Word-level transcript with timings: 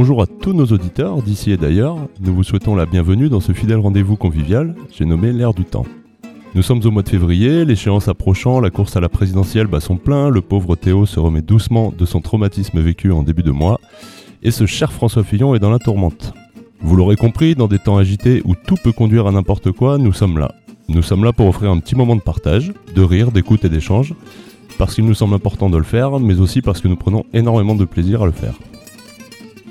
Bonjour 0.00 0.22
à 0.22 0.28
tous 0.28 0.52
nos 0.52 0.66
auditeurs 0.66 1.22
d'ici 1.22 1.50
et 1.50 1.56
d'ailleurs, 1.56 1.96
nous 2.20 2.32
vous 2.32 2.44
souhaitons 2.44 2.76
la 2.76 2.86
bienvenue 2.86 3.28
dans 3.28 3.40
ce 3.40 3.50
fidèle 3.50 3.80
rendez-vous 3.80 4.14
convivial, 4.14 4.76
j'ai 4.96 5.04
nommé 5.04 5.32
l'air 5.32 5.52
du 5.52 5.64
temps. 5.64 5.86
Nous 6.54 6.62
sommes 6.62 6.80
au 6.84 6.92
mois 6.92 7.02
de 7.02 7.08
février, 7.08 7.64
l'échéance 7.64 8.06
approchant, 8.06 8.60
la 8.60 8.70
course 8.70 8.94
à 8.94 9.00
la 9.00 9.08
présidentielle 9.08 9.66
bat 9.66 9.80
son 9.80 9.96
plein, 9.96 10.28
le 10.28 10.40
pauvre 10.40 10.76
Théo 10.76 11.04
se 11.04 11.18
remet 11.18 11.42
doucement 11.42 11.92
de 11.98 12.06
son 12.06 12.20
traumatisme 12.20 12.78
vécu 12.78 13.10
en 13.10 13.24
début 13.24 13.42
de 13.42 13.50
mois, 13.50 13.80
et 14.44 14.52
ce 14.52 14.66
cher 14.66 14.92
François 14.92 15.24
Fillon 15.24 15.56
est 15.56 15.58
dans 15.58 15.68
la 15.68 15.80
tourmente. 15.80 16.32
Vous 16.80 16.94
l'aurez 16.94 17.16
compris, 17.16 17.56
dans 17.56 17.66
des 17.66 17.80
temps 17.80 17.96
agités 17.96 18.40
où 18.44 18.54
tout 18.54 18.76
peut 18.76 18.92
conduire 18.92 19.26
à 19.26 19.32
n'importe 19.32 19.72
quoi, 19.72 19.98
nous 19.98 20.12
sommes 20.12 20.38
là. 20.38 20.54
Nous 20.88 21.02
sommes 21.02 21.24
là 21.24 21.32
pour 21.32 21.48
offrir 21.48 21.72
un 21.72 21.80
petit 21.80 21.96
moment 21.96 22.14
de 22.14 22.20
partage, 22.20 22.72
de 22.94 23.02
rire, 23.02 23.32
d'écoute 23.32 23.64
et 23.64 23.68
d'échange, 23.68 24.14
parce 24.78 24.94
qu'il 24.94 25.06
nous 25.06 25.14
semble 25.14 25.34
important 25.34 25.68
de 25.68 25.76
le 25.76 25.82
faire, 25.82 26.20
mais 26.20 26.38
aussi 26.38 26.62
parce 26.62 26.80
que 26.80 26.86
nous 26.86 26.94
prenons 26.94 27.24
énormément 27.34 27.74
de 27.74 27.84
plaisir 27.84 28.22
à 28.22 28.26
le 28.26 28.32
faire. 28.32 28.54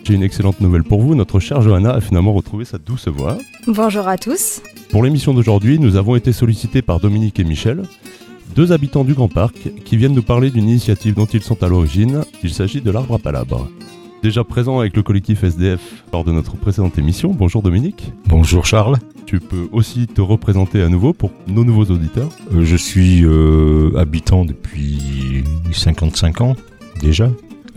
J'ai 0.08 0.14
une 0.14 0.24
excellente 0.24 0.62
nouvelle 0.62 0.86
pour 0.86 1.02
vous, 1.02 1.16
notre 1.16 1.42
chère 1.42 1.62
Johanna 1.62 1.92
a 1.92 2.00
finalement 2.00 2.32
retrouvé 2.32 2.64
sa 2.64 2.78
douce 2.78 3.10
voix. 3.10 3.38
Bonjour 3.68 4.08
à 4.08 4.18
tous. 4.18 4.62
Pour 4.90 5.04
l'émission 5.04 5.34
d'aujourd'hui, 5.34 5.80
nous 5.80 5.98
avons 5.98 6.16
été 6.16 6.32
sollicités 6.32 6.82
par 6.82 7.02
Dominique 7.02 7.42
et 7.42 7.44
Michel, 7.44 7.84
deux 8.56 8.72
habitants 8.72 9.04
du 9.04 9.14
Grand 9.14 9.28
Parc, 9.28 9.70
qui 9.84 9.98
viennent 9.98 10.14
nous 10.14 10.24
parler 10.24 10.50
d'une 10.50 10.70
initiative 10.70 11.14
dont 11.14 11.26
ils 11.26 11.42
sont 11.42 11.62
à 11.62 11.68
l'origine. 11.68 12.22
Il 12.42 12.54
s'agit 12.54 12.80
de 12.80 12.90
l'arbre 12.90 13.16
à 13.16 13.20
palabres. 13.20 13.68
Déjà 14.24 14.46
présent 14.46 14.80
avec 14.80 14.96
le 14.96 15.04
collectif 15.04 15.44
SDF 15.44 16.06
lors 16.14 16.24
de 16.24 16.32
notre 16.32 16.56
précédente 16.56 16.98
émission. 16.98 17.34
Bonjour 17.38 17.62
Dominique. 17.62 18.14
Bonjour 18.28 18.66
Charles. 18.66 19.00
Tu 19.26 19.42
peux 19.42 19.68
aussi 19.74 20.08
te 20.08 20.22
représenter 20.22 20.82
à 20.82 20.88
nouveau 20.88 21.12
pour 21.12 21.32
nos 21.48 21.66
nouveaux 21.66 21.92
auditeurs. 21.94 22.30
Euh, 22.54 22.64
je 22.64 22.78
suis 22.78 23.26
euh, 23.26 23.92
habitant 23.98 24.46
depuis 24.46 25.44
55 25.74 26.40
ans 26.40 26.56
déjà 27.02 27.30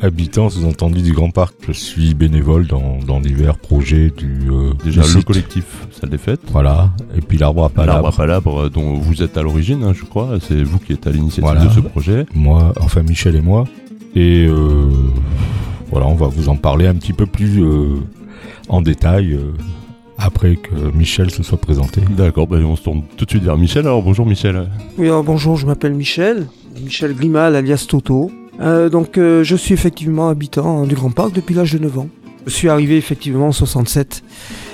habitant, 0.03 0.49
sous-entendu 0.49 1.03
du 1.03 1.13
Grand 1.13 1.31
Parc. 1.31 1.55
Je 1.67 1.73
suis 1.73 2.15
bénévole 2.15 2.67
dans, 2.67 3.21
divers 3.21 3.59
projets 3.59 4.11
du. 4.11 4.51
Euh, 4.51 4.73
Déjà 4.85 5.03
le 5.03 5.23
collectif 5.23 5.87
Salle 5.93 6.11
des 6.11 6.19
Fêtes. 6.19 6.41
Voilà. 6.51 6.91
Et 7.17 7.21
puis 7.21 7.39
l'arbre 7.39 7.65
à 7.65 7.69
palabre. 7.69 8.03
L'arbre 8.03 8.09
à 8.09 8.13
palabre 8.17 8.61
euh, 8.63 8.69
dont 8.71 8.95
vous 8.95 9.23
êtes 9.23 9.37
à 9.37 9.43
l'origine, 9.43 9.83
hein, 9.85 9.93
je 9.95 10.05
crois. 10.05 10.39
C'est 10.41 10.63
vous 10.63 10.79
qui 10.79 10.93
êtes 10.93 11.07
à 11.07 11.11
l'initiative 11.11 11.65
de 11.65 11.69
ce 11.71 11.81
projet. 11.81 12.27
Moi, 12.35 12.73
enfin 12.81 13.03
Michel 13.03 13.37
et 13.37 13.41
moi. 13.41 13.65
Et 14.15 14.47
euh, 14.47 14.89
voilà, 15.91 16.07
on 16.07 16.15
va 16.15 16.27
vous 16.27 16.49
en 16.49 16.57
parler 16.57 16.87
un 16.87 16.95
petit 16.95 17.13
peu 17.13 17.27
plus 17.27 17.63
en 18.69 18.81
détail 18.81 19.39
après 20.19 20.57
que 20.57 20.97
Michel 20.97 21.31
se 21.31 21.43
soit 21.43 21.59
présenté. 21.59 22.01
D'accord, 22.17 22.47
ben 22.47 22.65
on 22.65 22.77
se 22.77 22.83
tourne 22.83 23.03
tout 23.17 23.25
de 23.25 23.31
suite 23.31 23.45
vers 23.45 23.57
Michel. 23.57 23.87
Alors 23.87 24.03
bonjour 24.03 24.27
Michel. 24.27 24.69
Oui, 24.99 25.07
alors 25.07 25.25
bonjour, 25.25 25.57
je 25.57 25.67
m'appelle 25.67 25.95
Michel. 25.95 26.47
Michel 26.83 27.15
Grimal 27.15 27.57
alias 27.57 27.87
Toto. 27.89 28.31
Euh, 28.61 28.89
donc 28.89 29.17
euh, 29.17 29.43
je 29.43 29.57
suis 29.57 29.75
effectivement 29.75 30.29
habitant 30.29 30.85
du 30.85 30.95
Grand 30.95 31.11
Parc 31.11 31.33
depuis 31.33 31.55
l'âge 31.55 31.73
de 31.73 31.79
9 31.79 31.99
ans. 31.99 32.09
Je 32.47 32.53
suis 32.53 32.69
arrivé 32.69 32.97
effectivement 32.97 33.49
en 33.49 33.53
67 33.53 34.23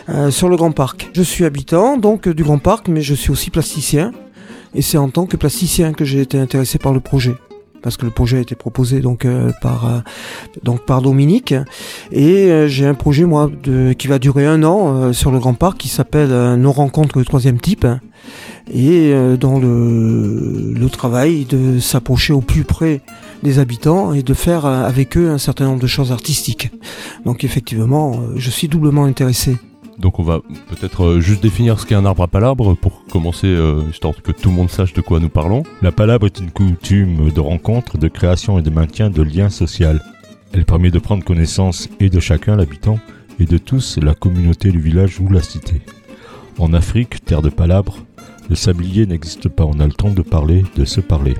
euh, 0.08 0.30
sur 0.30 0.48
le 0.48 0.56
Grand 0.56 0.72
Parc. 0.72 1.10
Je 1.14 1.22
suis 1.22 1.44
habitant 1.44 1.96
donc 1.96 2.28
du 2.28 2.42
Grand 2.42 2.58
Parc, 2.58 2.88
mais 2.88 3.02
je 3.02 3.14
suis 3.14 3.30
aussi 3.30 3.50
plasticien. 3.50 4.12
Et 4.74 4.82
c'est 4.82 4.98
en 4.98 5.08
tant 5.08 5.26
que 5.26 5.36
plasticien 5.36 5.92
que 5.92 6.04
j'ai 6.04 6.20
été 6.20 6.38
intéressé 6.38 6.78
par 6.78 6.92
le 6.92 7.00
projet 7.00 7.34
parce 7.82 7.96
que 7.96 8.04
le 8.04 8.10
projet 8.10 8.38
a 8.38 8.40
été 8.40 8.56
proposé 8.56 8.98
donc 8.98 9.26
par 9.62 10.02
donc 10.64 10.84
par 10.84 11.02
Dominique 11.02 11.54
et 12.10 12.66
j'ai 12.66 12.84
un 12.84 12.94
projet 12.94 13.24
moi 13.24 13.48
de, 13.62 13.92
qui 13.92 14.08
va 14.08 14.18
durer 14.18 14.44
un 14.44 14.64
an 14.64 15.12
sur 15.12 15.30
le 15.30 15.38
Grand 15.38 15.54
Parc 15.54 15.78
qui 15.78 15.88
s'appelle 15.88 16.56
Nos 16.56 16.72
rencontres 16.72 17.18
de 17.18 17.24
troisième 17.24 17.60
type 17.60 17.86
et 18.74 19.14
dans 19.38 19.60
le, 19.60 20.74
le 20.74 20.90
travail 20.90 21.44
de 21.44 21.78
s'approcher 21.78 22.32
au 22.32 22.40
plus 22.40 22.64
près 22.64 23.02
des 23.42 23.58
habitants 23.58 24.12
et 24.12 24.22
de 24.22 24.34
faire 24.34 24.66
euh, 24.66 24.84
avec 24.84 25.16
eux 25.16 25.30
un 25.30 25.38
certain 25.38 25.66
nombre 25.66 25.80
de 25.80 25.86
choses 25.86 26.12
artistiques. 26.12 26.70
Donc 27.24 27.44
effectivement, 27.44 28.12
euh, 28.14 28.34
je 28.36 28.50
suis 28.50 28.68
doublement 28.68 29.04
intéressé. 29.04 29.56
Donc 29.98 30.18
on 30.18 30.22
va 30.22 30.40
peut-être 30.68 31.04
euh, 31.04 31.20
juste 31.20 31.42
définir 31.42 31.80
ce 31.80 31.86
qu'est 31.86 31.94
un 31.94 32.04
arbre 32.04 32.22
à 32.22 32.28
palabre 32.28 32.74
pour 32.74 33.04
commencer, 33.06 33.56
histoire 33.90 34.14
que 34.22 34.32
tout 34.32 34.50
le 34.50 34.54
monde 34.54 34.70
sache 34.70 34.92
de 34.92 35.00
quoi 35.00 35.20
nous 35.20 35.28
parlons. 35.28 35.62
La 35.82 35.92
palabre 35.92 36.26
est 36.26 36.38
une 36.38 36.50
coutume 36.50 37.30
de 37.30 37.40
rencontre, 37.40 37.98
de 37.98 38.08
création 38.08 38.58
et 38.58 38.62
de 38.62 38.70
maintien 38.70 39.10
de 39.10 39.22
liens 39.22 39.50
sociaux. 39.50 39.88
Elle 40.52 40.64
permet 40.64 40.90
de 40.90 40.98
prendre 40.98 41.24
connaissance 41.24 41.88
et 42.00 42.08
de 42.08 42.20
chacun 42.20 42.56
l'habitant 42.56 42.98
et 43.38 43.44
de 43.44 43.58
tous 43.58 43.98
la 43.98 44.14
communauté 44.14 44.70
du 44.70 44.80
village 44.80 45.20
ou 45.20 45.28
la 45.30 45.42
cité. 45.42 45.82
En 46.58 46.72
Afrique, 46.72 47.24
terre 47.24 47.42
de 47.42 47.50
palabre, 47.50 47.98
le 48.48 48.54
sablier 48.54 49.06
n'existe 49.06 49.48
pas, 49.48 49.64
on 49.64 49.80
a 49.80 49.86
le 49.86 49.92
temps 49.92 50.10
de 50.12 50.22
parler, 50.22 50.64
de 50.76 50.84
se 50.84 51.00
parler. 51.00 51.34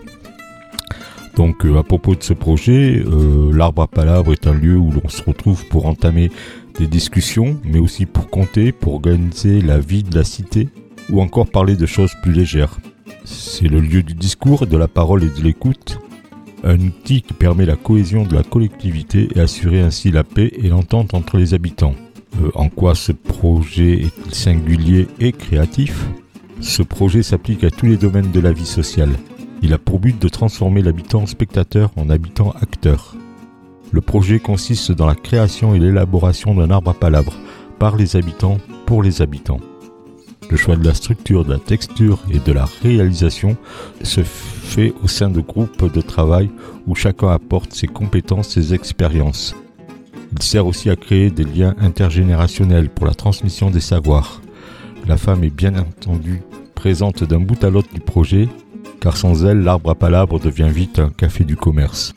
Donc 1.36 1.66
euh, 1.66 1.78
à 1.78 1.82
propos 1.82 2.14
de 2.14 2.22
ce 2.22 2.32
projet, 2.32 3.02
euh, 3.06 3.52
l'arbre 3.52 3.82
à 3.82 3.86
palabre 3.86 4.32
est 4.32 4.46
un 4.46 4.54
lieu 4.54 4.76
où 4.76 4.90
l'on 4.90 5.08
se 5.08 5.22
retrouve 5.22 5.66
pour 5.66 5.86
entamer 5.86 6.30
des 6.78 6.86
discussions, 6.86 7.58
mais 7.64 7.78
aussi 7.78 8.06
pour 8.06 8.28
compter, 8.28 8.72
pour 8.72 8.94
organiser 8.94 9.60
la 9.60 9.78
vie 9.78 10.02
de 10.02 10.14
la 10.16 10.24
cité, 10.24 10.68
ou 11.10 11.20
encore 11.20 11.46
parler 11.46 11.76
de 11.76 11.86
choses 11.86 12.12
plus 12.22 12.32
légères. 12.32 12.78
C'est 13.24 13.68
le 13.68 13.80
lieu 13.80 14.02
du 14.02 14.14
discours, 14.14 14.66
de 14.66 14.76
la 14.76 14.88
parole 14.88 15.24
et 15.24 15.30
de 15.30 15.42
l'écoute, 15.42 15.98
un 16.64 16.80
outil 16.80 17.22
qui 17.22 17.34
permet 17.34 17.66
la 17.66 17.76
cohésion 17.76 18.24
de 18.24 18.34
la 18.34 18.42
collectivité 18.42 19.28
et 19.34 19.40
assurer 19.40 19.80
ainsi 19.82 20.10
la 20.10 20.24
paix 20.24 20.50
et 20.56 20.68
l'entente 20.68 21.14
entre 21.14 21.36
les 21.36 21.52
habitants. 21.54 21.94
Euh, 22.42 22.50
en 22.54 22.68
quoi 22.68 22.94
ce 22.94 23.12
projet 23.12 23.92
est-il 24.02 24.34
singulier 24.34 25.06
et 25.20 25.32
créatif? 25.32 26.06
Ce 26.60 26.82
projet 26.82 27.22
s'applique 27.22 27.64
à 27.64 27.70
tous 27.70 27.86
les 27.86 27.98
domaines 27.98 28.32
de 28.32 28.40
la 28.40 28.52
vie 28.52 28.66
sociale. 28.66 29.12
Il 29.62 29.72
a 29.72 29.78
pour 29.78 29.98
but 29.98 30.20
de 30.20 30.28
transformer 30.28 30.82
l'habitant 30.82 31.26
spectateur 31.26 31.90
en 31.96 32.10
habitant 32.10 32.52
acteur. 32.60 33.16
Le 33.92 34.00
projet 34.00 34.38
consiste 34.38 34.92
dans 34.92 35.06
la 35.06 35.14
création 35.14 35.74
et 35.74 35.78
l'élaboration 35.78 36.54
d'un 36.54 36.70
arbre 36.70 36.90
à 36.90 36.94
palabres 36.94 37.34
par 37.78 37.96
les 37.96 38.16
habitants 38.16 38.58
pour 38.84 39.02
les 39.02 39.22
habitants. 39.22 39.60
Le 40.50 40.56
choix 40.56 40.76
de 40.76 40.84
la 40.84 40.94
structure, 40.94 41.44
de 41.44 41.52
la 41.52 41.58
texture 41.58 42.22
et 42.30 42.38
de 42.38 42.52
la 42.52 42.66
réalisation 42.82 43.56
se 44.02 44.22
fait 44.22 44.94
au 45.02 45.08
sein 45.08 45.28
de 45.28 45.40
groupes 45.40 45.92
de 45.92 46.00
travail 46.00 46.50
où 46.86 46.94
chacun 46.94 47.28
apporte 47.28 47.72
ses 47.72 47.88
compétences, 47.88 48.50
ses 48.50 48.74
expériences. 48.74 49.56
Il 50.32 50.42
sert 50.42 50.66
aussi 50.66 50.90
à 50.90 50.96
créer 50.96 51.30
des 51.30 51.44
liens 51.44 51.74
intergénérationnels 51.80 52.90
pour 52.90 53.06
la 53.06 53.14
transmission 53.14 53.70
des 53.70 53.80
savoirs. 53.80 54.40
La 55.06 55.16
femme 55.16 55.44
est 55.44 55.54
bien 55.54 55.76
entendu 55.76 56.42
présente 56.74 57.24
d'un 57.24 57.40
bout 57.40 57.62
à 57.64 57.70
l'autre 57.70 57.92
du 57.92 58.00
projet 58.00 58.48
car 59.00 59.16
sans 59.16 59.44
elle, 59.44 59.60
l'arbre 59.60 59.90
à 59.90 59.94
palabres 59.94 60.40
devient 60.40 60.70
vite 60.70 60.98
un 60.98 61.10
café 61.10 61.44
du 61.44 61.56
commerce. 61.56 62.14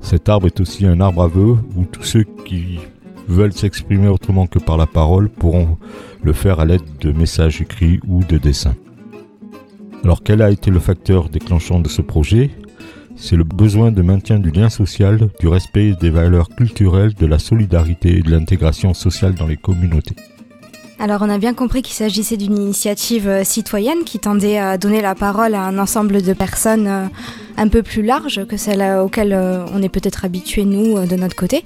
Cet 0.00 0.28
arbre 0.28 0.46
est 0.46 0.60
aussi 0.60 0.86
un 0.86 1.00
arbre 1.00 1.22
à 1.22 1.28
vœux 1.28 1.56
où 1.76 1.84
tous 1.84 2.02
ceux 2.02 2.24
qui 2.44 2.80
veulent 3.28 3.52
s'exprimer 3.52 4.08
autrement 4.08 4.46
que 4.46 4.58
par 4.58 4.76
la 4.76 4.86
parole 4.86 5.28
pourront 5.28 5.78
le 6.22 6.32
faire 6.32 6.60
à 6.60 6.64
l'aide 6.64 6.82
de 7.00 7.12
messages 7.12 7.60
écrits 7.60 8.00
ou 8.06 8.24
de 8.24 8.38
dessins. 8.38 8.74
Alors 10.04 10.22
quel 10.22 10.42
a 10.42 10.50
été 10.50 10.70
le 10.70 10.80
facteur 10.80 11.28
déclenchant 11.28 11.78
de 11.78 11.88
ce 11.88 12.02
projet? 12.02 12.50
C'est 13.14 13.36
le 13.36 13.44
besoin 13.44 13.92
de 13.92 14.02
maintien 14.02 14.38
du 14.38 14.50
lien 14.50 14.68
social, 14.68 15.28
du 15.38 15.46
respect 15.46 15.94
des 16.00 16.10
valeurs 16.10 16.48
culturelles, 16.48 17.14
de 17.14 17.26
la 17.26 17.38
solidarité 17.38 18.18
et 18.18 18.22
de 18.22 18.30
l'intégration 18.30 18.94
sociale 18.94 19.34
dans 19.34 19.46
les 19.46 19.56
communautés. 19.56 20.16
Alors 21.02 21.20
on 21.22 21.30
a 21.30 21.38
bien 21.38 21.52
compris 21.52 21.82
qu'il 21.82 21.96
s'agissait 21.96 22.36
d'une 22.36 22.56
initiative 22.56 23.26
euh, 23.26 23.42
citoyenne 23.42 24.04
qui 24.04 24.20
tendait 24.20 24.58
à 24.58 24.78
donner 24.78 25.00
la 25.00 25.16
parole 25.16 25.56
à 25.56 25.62
un 25.62 25.80
ensemble 25.80 26.22
de 26.22 26.32
personnes 26.32 26.86
euh, 26.86 27.06
un 27.56 27.66
peu 27.66 27.82
plus 27.82 28.02
large 28.02 28.46
que 28.46 28.56
celle 28.56 28.80
euh, 28.80 29.66
on 29.74 29.82
est 29.82 29.88
peut-être 29.88 30.24
habitué 30.24 30.64
nous 30.64 31.04
de 31.04 31.16
notre 31.16 31.34
côté. 31.34 31.64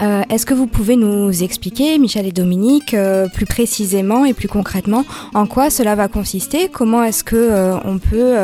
Est-ce 0.00 0.44
que 0.44 0.54
vous 0.54 0.66
pouvez 0.66 0.96
nous 0.96 1.42
expliquer, 1.42 1.98
Michel 1.98 2.26
et 2.26 2.32
Dominique, 2.32 2.96
plus 3.32 3.46
précisément 3.46 4.24
et 4.24 4.34
plus 4.34 4.48
concrètement 4.48 5.04
en 5.34 5.46
quoi 5.46 5.70
cela 5.70 5.94
va 5.94 6.08
consister? 6.08 6.68
Comment 6.68 7.04
est-ce 7.04 7.24
que 7.24 7.74
on 7.84 7.98
peut 7.98 8.34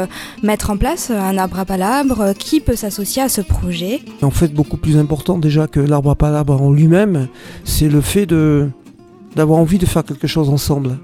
mettre 0.42 0.70
en 0.70 0.76
place 0.76 1.10
un 1.10 1.36
arbre 1.38 1.58
à 1.58 1.64
palabre 1.64 2.32
Qui 2.38 2.60
peut 2.60 2.76
s'associer 2.76 3.22
à 3.22 3.28
ce 3.28 3.40
projet? 3.40 4.00
En 4.22 4.30
fait, 4.30 4.52
beaucoup 4.52 4.76
plus 4.76 4.96
important 4.96 5.38
déjà 5.38 5.66
que 5.66 5.80
l'arbre 5.80 6.10
à 6.10 6.16
palabre 6.16 6.60
en 6.60 6.72
lui-même, 6.72 7.28
c'est 7.64 7.88
le 7.88 8.00
fait 8.00 8.26
de 8.26 8.70
d'avoir 9.36 9.58
envie 9.58 9.78
de 9.78 9.86
faire 9.86 10.04
quelque 10.04 10.26
chose 10.26 10.48
ensemble. 10.48 10.98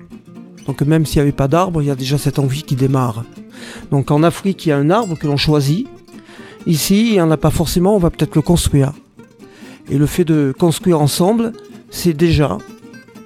Donc 0.66 0.82
même 0.82 1.06
s'il 1.06 1.18
n'y 1.18 1.22
avait 1.22 1.32
pas 1.32 1.48
d'arbre, 1.48 1.82
il 1.82 1.86
y 1.86 1.90
a 1.90 1.94
déjà 1.94 2.18
cette 2.18 2.38
envie 2.38 2.62
qui 2.62 2.76
démarre. 2.76 3.24
Donc 3.90 4.10
en 4.10 4.22
Afrique, 4.22 4.66
il 4.66 4.70
y 4.70 4.72
a 4.72 4.76
un 4.76 4.90
arbre 4.90 5.16
que 5.16 5.26
l'on 5.26 5.36
choisit. 5.36 5.86
Ici, 6.66 7.08
il 7.08 7.12
n'y 7.12 7.20
en 7.20 7.30
a 7.30 7.36
pas 7.36 7.50
forcément, 7.50 7.94
on 7.94 7.98
va 7.98 8.10
peut-être 8.10 8.34
le 8.34 8.42
construire. 8.42 8.92
Et 9.88 9.98
le 9.98 10.06
fait 10.06 10.24
de 10.24 10.52
construire 10.58 11.00
ensemble, 11.00 11.52
c'est 11.90 12.14
déjà 12.14 12.58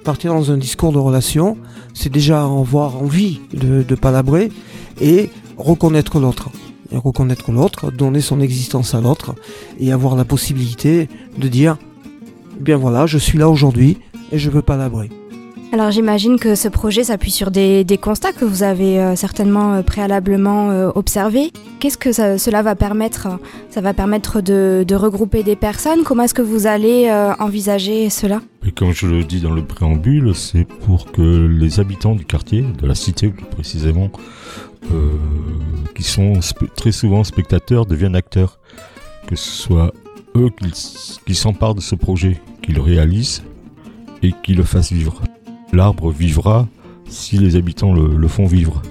partir 0.03 0.33
dans 0.33 0.51
un 0.51 0.57
discours 0.57 0.91
de 0.91 0.97
relation, 0.97 1.57
c'est 1.93 2.11
déjà 2.11 2.43
avoir 2.43 3.01
envie 3.01 3.41
de, 3.53 3.95
palabrer 3.95 4.51
et 4.99 5.29
reconnaître 5.57 6.19
l'autre. 6.19 6.49
Reconnaître 6.91 7.51
l'autre, 7.51 7.91
donner 7.91 8.19
son 8.19 8.41
existence 8.41 8.93
à 8.93 9.01
l'autre 9.01 9.35
et 9.79 9.91
avoir 9.91 10.15
la 10.15 10.25
possibilité 10.25 11.07
de 11.37 11.47
dire, 11.47 11.77
bien 12.59 12.77
voilà, 12.77 13.05
je 13.05 13.17
suis 13.17 13.37
là 13.37 13.49
aujourd'hui 13.49 13.97
et 14.31 14.37
je 14.37 14.49
veux 14.49 14.61
palabrer. 14.61 15.09
Alors 15.73 15.89
j'imagine 15.89 16.37
que 16.37 16.53
ce 16.55 16.67
projet 16.67 17.05
s'appuie 17.05 17.31
sur 17.31 17.49
des, 17.49 17.85
des, 17.85 17.97
constats 17.97 18.33
que 18.33 18.43
vous 18.43 18.61
avez 18.61 18.99
euh, 18.99 19.15
certainement 19.15 19.75
euh, 19.75 19.81
préalablement 19.83 20.69
euh, 20.69 20.89
observés. 20.95 21.53
Qu'est-ce 21.79 21.97
que 21.97 22.11
ça, 22.11 22.37
cela 22.37 22.61
va 22.61 22.75
permettre 22.75 23.39
Ça 23.69 23.79
va 23.79 23.93
permettre 23.93 24.41
de, 24.41 24.83
de 24.85 24.95
regrouper 24.95 25.43
des 25.43 25.55
personnes? 25.55 26.03
Comment 26.03 26.23
est-ce 26.23 26.33
que 26.33 26.41
vous 26.41 26.67
allez 26.67 27.07
euh, 27.09 27.33
envisager 27.39 28.09
cela? 28.09 28.41
Et 28.67 28.71
comme 28.73 28.91
je 28.91 29.07
le 29.07 29.23
dis 29.23 29.39
dans 29.39 29.53
le 29.53 29.63
préambule, 29.63 30.35
c'est 30.35 30.65
pour 30.65 31.09
que 31.09 31.21
les 31.21 31.79
habitants 31.79 32.15
du 32.15 32.25
quartier, 32.25 32.65
de 32.81 32.85
la 32.85 32.93
cité 32.93 33.29
plus 33.29 33.45
précisément, 33.45 34.11
euh, 34.91 35.09
qui 35.95 36.03
sont 36.03 36.33
très 36.75 36.91
souvent 36.91 37.23
spectateurs, 37.23 37.85
deviennent 37.85 38.17
acteurs. 38.17 38.59
Que 39.25 39.37
ce 39.37 39.49
soit 39.49 39.93
eux 40.35 40.49
qui, 40.49 40.73
qui 41.25 41.35
s'emparent 41.35 41.75
de 41.75 41.81
ce 41.81 41.95
projet, 41.95 42.41
qui 42.61 42.73
le 42.73 42.81
réalisent 42.81 43.41
et 44.23 44.33
qui 44.43 44.53
le 44.53 44.63
fassent 44.63 44.91
vivre 44.91 45.21
l'arbre 45.73 46.11
vivra 46.11 46.67
si 47.07 47.37
les 47.37 47.55
habitants 47.55 47.93
le, 47.93 48.27
font 48.27 48.45
vivre. 48.45 48.81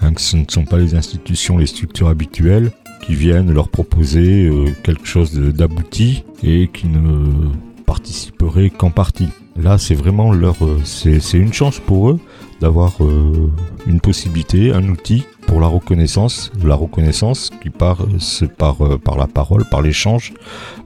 Hein, 0.00 0.12
ce 0.16 0.36
ne 0.36 0.44
sont 0.48 0.64
pas 0.64 0.78
les 0.78 0.94
institutions, 0.94 1.58
les 1.58 1.66
structures 1.66 2.08
habituelles 2.08 2.70
qui 3.02 3.14
viennent 3.14 3.52
leur 3.52 3.68
proposer 3.68 4.46
euh, 4.46 4.66
quelque 4.82 5.06
chose 5.06 5.34
d'abouti 5.34 6.24
et 6.42 6.68
qui 6.68 6.86
ne 6.86 7.50
participeraient 7.84 8.70
qu'en 8.70 8.90
partie. 8.90 9.28
Là, 9.56 9.78
c'est 9.78 9.94
vraiment 9.94 10.32
leur, 10.32 10.64
euh, 10.64 10.80
c'est 10.84 11.38
une 11.38 11.52
chance 11.52 11.80
pour 11.80 12.10
eux 12.10 12.20
d'avoir 12.60 12.92
euh, 13.00 13.50
une 13.86 14.00
possibilité, 14.00 14.72
un 14.72 14.88
outil 14.88 15.24
pour 15.46 15.60
la 15.60 15.66
reconnaissance, 15.66 16.50
la 16.64 16.76
reconnaissance 16.76 17.50
qui 17.62 17.68
passe 17.68 18.44
par, 18.56 18.80
euh, 18.82 18.96
par 18.96 19.18
la 19.18 19.26
parole, 19.26 19.64
par 19.64 19.82
l'échange, 19.82 20.32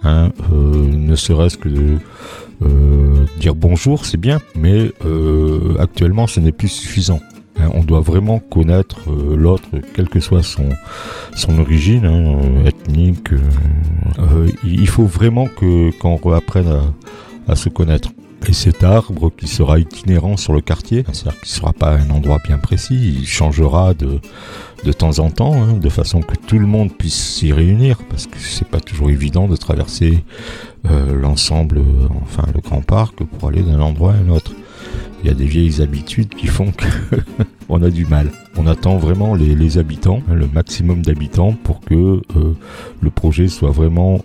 hein, 0.03 0.31
ne 0.53 1.15
serait-ce 1.15 1.59
que 1.59 1.69
de 1.69 1.99
euh, 2.63 3.27
dire 3.39 3.55
bonjour, 3.55 4.05
c'est 4.05 4.17
bien, 4.17 4.41
mais 4.55 4.91
euh, 5.05 5.77
actuellement 5.79 6.27
ce 6.27 6.41
n'est 6.41 6.53
plus 6.53 6.69
suffisant. 6.69 7.21
Hein, 7.59 7.71
on 7.75 7.83
doit 7.83 8.01
vraiment 8.01 8.39
connaître 8.39 8.99
euh, 9.09 9.37
l'autre, 9.37 9.69
quelle 9.95 10.09
que 10.09 10.21
soit 10.21 10.43
son, 10.43 10.69
son 11.35 11.59
origine 11.59 12.05
hein, 12.05 12.65
ethnique. 12.67 13.31
Il 14.65 14.89
faut 14.89 15.05
vraiment 15.05 15.47
que 15.47 15.91
qu'on 15.99 16.17
réapprenne 16.17 16.69
à, 16.69 17.53
à 17.53 17.57
se 17.57 17.69
connaître. 17.69 18.11
Et 18.47 18.53
cet 18.53 18.85
arbre 18.85 19.33
qui 19.35 19.47
sera 19.47 19.79
itinérant 19.79 20.37
sur 20.37 20.53
le 20.53 20.61
quartier, 20.61 21.05
c'est-à-dire 21.13 21.41
qu'il 21.41 21.51
ne 21.51 21.57
sera 21.57 21.73
pas 21.73 21.97
un 21.97 22.11
endroit 22.11 22.39
bien 22.45 22.59
précis, 22.59 23.17
il 23.21 23.27
changera 23.27 23.95
de, 23.95 24.21
de 24.85 24.93
temps 24.93 25.19
en 25.19 25.31
temps, 25.31 25.55
hein, 25.63 25.73
de 25.75 25.89
façon 25.89 26.21
que 26.21 26.35
tout 26.47 26.59
le 26.59 26.67
monde 26.67 26.93
puisse 26.93 27.37
s'y 27.37 27.53
réunir, 27.53 27.99
parce 28.11 28.27
que 28.27 28.39
c'est 28.39 28.69
pas 28.69 28.81
toujours 28.81 29.11
évident 29.11 29.49
de 29.49 29.57
traverser 29.57 30.23
euh, 30.91 31.15
l'ensemble, 31.15 31.79
euh, 31.79 32.09
enfin 32.23 32.45
le 32.55 32.61
grand 32.61 32.83
parc, 32.83 33.25
pour 33.25 33.49
aller 33.49 33.63
d'un 33.63 33.81
endroit 33.81 34.13
à 34.13 34.17
un 34.17 34.29
autre. 34.29 34.53
Il 35.23 35.29
y 35.29 35.31
a 35.31 35.35
des 35.35 35.47
vieilles 35.47 35.81
habitudes 35.81 36.35
qui 36.35 36.47
font 36.47 36.71
que 36.71 37.17
on 37.71 37.83
a 37.83 37.89
du 37.89 38.05
mal. 38.05 38.31
On 38.59 38.67
attend 38.67 38.99
vraiment 38.99 39.35
les, 39.35 39.79
habitants, 39.79 40.21
hein, 40.31 40.35
le 40.35 40.47
maximum 40.47 41.01
d'habitants, 41.01 41.55
pour 41.65 41.81
que 41.81 41.95
euh, 41.95 42.53
le 43.01 43.11
projet 43.11 43.49
soit 43.49 43.71
vraiment 43.71 44.21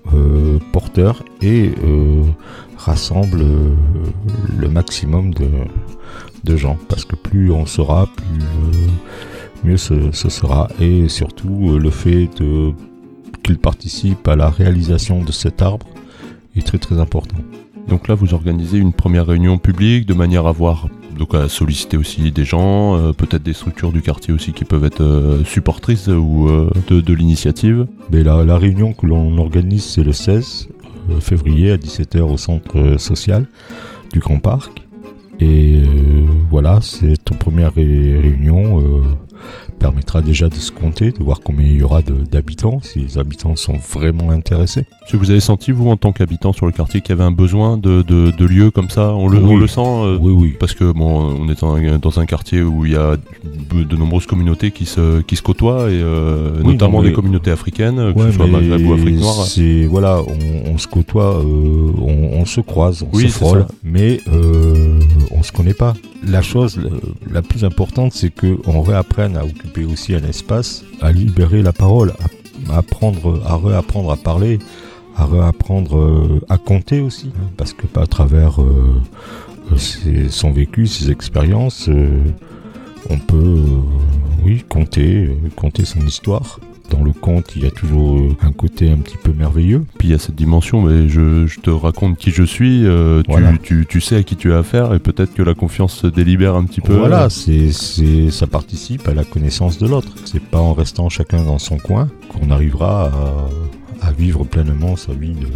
porteur 0.73 1.23
et 1.41 1.71
rassemble 2.77 3.43
le 4.57 4.67
maximum 4.67 5.33
de, 5.33 5.47
de 6.43 6.57
gens. 6.57 6.77
Parce 6.89 7.05
que 7.05 7.15
plus 7.15 7.49
on 7.49 7.65
sera, 7.65 8.07
plus 8.07 8.43
mieux 9.63 9.77
ce, 9.77 10.11
ce, 10.11 10.29
sera. 10.29 10.67
Et 10.79 11.07
surtout, 11.09 11.77
le 11.77 11.89
fait 11.89 12.29
de 12.39 12.73
qu'ils 13.43 13.57
participent 13.57 14.27
à 14.27 14.35
la 14.35 14.49
réalisation 14.49 15.23
de 15.23 15.31
cet 15.31 15.61
arbre 15.61 15.87
est 16.55 16.65
très 16.65 16.77
très 16.77 16.99
important. 16.99 17.37
Donc 17.87 18.07
là, 18.07 18.15
vous 18.15 18.33
organisez 18.33 18.77
une 18.77 18.93
première 18.93 19.25
réunion 19.25 19.57
publique 19.57 20.05
de 20.05 20.13
manière 20.13 20.45
à 20.45 20.51
voir, 20.51 20.87
donc 21.17 21.33
à 21.33 21.49
solliciter 21.49 21.97
aussi 21.97 22.31
des 22.31 22.45
gens, 22.45 22.95
euh, 22.95 23.13
peut-être 23.13 23.41
des 23.41 23.53
structures 23.53 23.91
du 23.91 24.01
quartier 24.01 24.33
aussi 24.33 24.53
qui 24.53 24.63
peuvent 24.65 24.83
être 24.83 25.01
euh, 25.01 25.43
supportrices 25.43 26.07
ou 26.07 26.47
euh, 26.47 26.69
de, 26.87 27.01
de 27.01 27.13
l'initiative. 27.13 27.87
Mais 28.11 28.23
la, 28.23 28.43
la, 28.43 28.57
réunion 28.57 28.93
que 28.93 29.07
l'on 29.07 29.37
organise, 29.39 29.83
c'est 29.83 30.03
le 30.03 30.13
16 30.13 30.69
février 31.19 31.71
à 31.71 31.77
17h 31.77 32.21
au 32.21 32.37
centre 32.37 32.97
social 32.99 33.47
du 34.13 34.19
Grand 34.19 34.37
Parc. 34.37 34.88
Et 35.39 35.81
voilà, 36.49 36.79
c'est 36.81 37.29
une 37.31 37.37
première 37.37 37.73
ré 37.73 38.19
réunion 38.21 38.81
permettra 39.79 40.21
déjà 40.21 40.49
de 40.49 40.55
se 40.55 40.71
compter, 40.71 41.11
de 41.11 41.23
voir 41.23 41.39
combien 41.41 41.65
il 41.65 41.77
y 41.77 41.83
aura 41.83 42.01
d'habitants, 42.01 42.79
si 42.83 42.99
les 42.99 43.17
habitants 43.17 43.55
sont 43.55 43.77
vraiment 43.77 44.31
intéressés. 44.31 44.81
Est-ce 44.81 45.13
que 45.13 45.17
vous 45.17 45.31
avez 45.31 45.39
senti, 45.39 45.71
vous, 45.71 45.89
en 45.89 45.95
tant 45.95 46.11
qu'habitant 46.11 46.51
sur 46.51 46.65
le 46.65 46.73
quartier, 46.73 46.99
qu'il 46.99 47.11
y 47.11 47.17
avait 47.17 47.23
un 47.23 47.31
besoin 47.31 47.77
de, 47.77 48.01
de, 48.01 48.31
de 48.31 48.45
lieux 48.45 48.71
comme 48.71 48.89
ça 48.89 49.13
on 49.15 49.29
le, 49.29 49.37
oui. 49.39 49.45
on 49.53 49.57
le 49.57 49.67
sent 49.67 49.79
euh, 49.81 50.17
Oui, 50.19 50.33
oui. 50.33 50.55
Parce 50.59 50.73
que, 50.73 50.91
bon, 50.91 51.37
on 51.39 51.47
est 51.49 51.61
dans, 51.61 51.97
dans 51.97 52.19
un 52.19 52.25
quartier 52.25 52.61
où 52.61 52.85
il 52.85 52.91
y 52.91 52.95
a 52.97 53.15
de, 53.73 53.83
de 53.83 53.95
nombreuses 53.95 54.25
communautés 54.25 54.71
qui 54.71 54.85
se, 54.85 55.21
qui 55.21 55.37
se 55.37 55.41
côtoient, 55.41 55.89
et 55.89 56.01
euh, 56.03 56.59
Oui, 56.63 56.73
notamment 56.73 57.01
des 57.01 57.13
communautés 57.13 57.51
africaines, 57.51 58.13
que 58.13 58.19
Ouais, 58.19 58.25
ce 58.27 58.31
soit 58.33 58.47
Maghreb 58.47 58.85
ou 58.85 58.93
Afrique 58.93 59.15
noire. 59.19 59.45
C'est 59.45 59.85
voilà, 59.85 60.21
on, 60.21 60.73
on 60.73 60.77
se 60.77 60.87
côtoie, 60.87 61.37
euh, 61.39 61.91
on, 62.01 62.41
on 62.41 62.45
se 62.45 62.59
croise, 62.59 63.03
on 63.03 63.15
Oui, 63.15 63.29
se 63.29 63.37
frôle, 63.37 63.59
ça. 63.61 63.67
mais 63.85 64.19
euh, 64.27 64.88
on 65.31 65.43
se 65.43 65.51
connaît 65.51 65.73
pas. 65.73 65.93
La 66.25 66.41
chose 66.41 66.79
la, 67.31 67.41
plus 67.41 67.63
importante, 67.63 68.13
c'est 68.13 68.29
que 68.29 68.57
on 68.65 68.81
réapprenne 68.81 69.37
à 69.37 69.43
occuper 69.45 69.85
aussi 69.85 70.13
un 70.15 70.23
espace, 70.23 70.83
à 71.01 71.11
libérer 71.11 71.61
la 71.61 71.73
parole, 71.73 72.13
à, 72.69 72.77
apprendre, 72.77 73.41
à 73.45 73.57
réapprendre 73.57 74.11
à 74.11 74.17
parler, 74.17 74.59
à 75.15 75.25
réapprendre 75.25 75.97
euh, 75.97 76.41
à 76.49 76.57
compter 76.57 76.99
aussi, 77.01 77.31
hein, 77.37 77.47
parce 77.57 77.73
que 77.73 77.85
à 77.99 78.07
travers 78.07 78.61
euh, 78.61 79.01
euh, 79.71 79.77
ses- 79.77 80.29
son 80.29 80.51
vécu, 80.51 80.87
ses 80.87 81.11
expériences, 81.11 81.87
euh, 81.89 82.21
on 83.09 83.17
peut, 83.17 83.37
euh, 83.37 84.43
oui, 84.43 84.63
compter, 84.67 85.25
euh, 85.25 85.35
compter 85.55 85.85
son 85.85 86.01
histoire. 86.05 86.59
Dans 86.89 87.03
le 87.03 87.11
conte, 87.13 87.55
il 87.55 87.63
y 87.63 87.67
a 87.67 87.71
toujours 87.71 88.17
euh, 88.17 88.35
un 88.41 88.51
côté 88.51 88.89
un 88.89 88.97
petit 88.97 89.17
peu 89.17 89.31
merveilleux. 89.31 89.83
Puis 89.97 90.07
il 90.07 90.11
y 90.11 90.13
a 90.13 90.19
cette 90.19 90.35
dimension, 90.35 90.81
mais 90.81 91.07
je, 91.07 91.45
je 91.47 91.59
te 91.59 91.69
raconte 91.69 92.17
qui 92.17 92.31
je 92.31 92.43
suis, 92.43 92.85
euh, 92.85 93.21
tu, 93.23 93.31
Voilà. 93.31 93.53
tu, 93.61 93.85
tu 93.87 94.01
sais 94.01 94.15
à 94.17 94.23
qui 94.23 94.35
tu 94.35 94.53
as 94.53 94.59
affaire, 94.59 94.93
et 94.93 94.99
peut-être 94.99 95.33
que 95.33 95.43
la 95.43 95.53
confiance 95.53 95.93
se 95.93 96.07
délibère 96.07 96.55
un 96.55 96.63
petit 96.65 96.81
peu. 96.81 96.95
Voilà, 96.95 97.29
c'est, 97.29 97.71
c'est, 97.71 98.31
ça 98.31 98.47
participe 98.47 99.07
à 99.07 99.13
la 99.13 99.23
connaissance 99.23 99.77
de 99.77 99.87
l'autre. 99.87 100.13
C'est 100.25 100.41
pas 100.43 100.59
en 100.59 100.73
restant 100.73 101.09
chacun 101.09 101.43
dans 101.43 101.59
son 101.59 101.77
coin 101.77 102.09
qu'on 102.29 102.49
arrivera 102.51 103.05
à, 104.01 104.07
à 104.07 104.11
vivre 104.11 104.43
pleinement 104.43 104.95
sa 104.95 105.13
vie 105.13 105.33
de, 105.33 105.47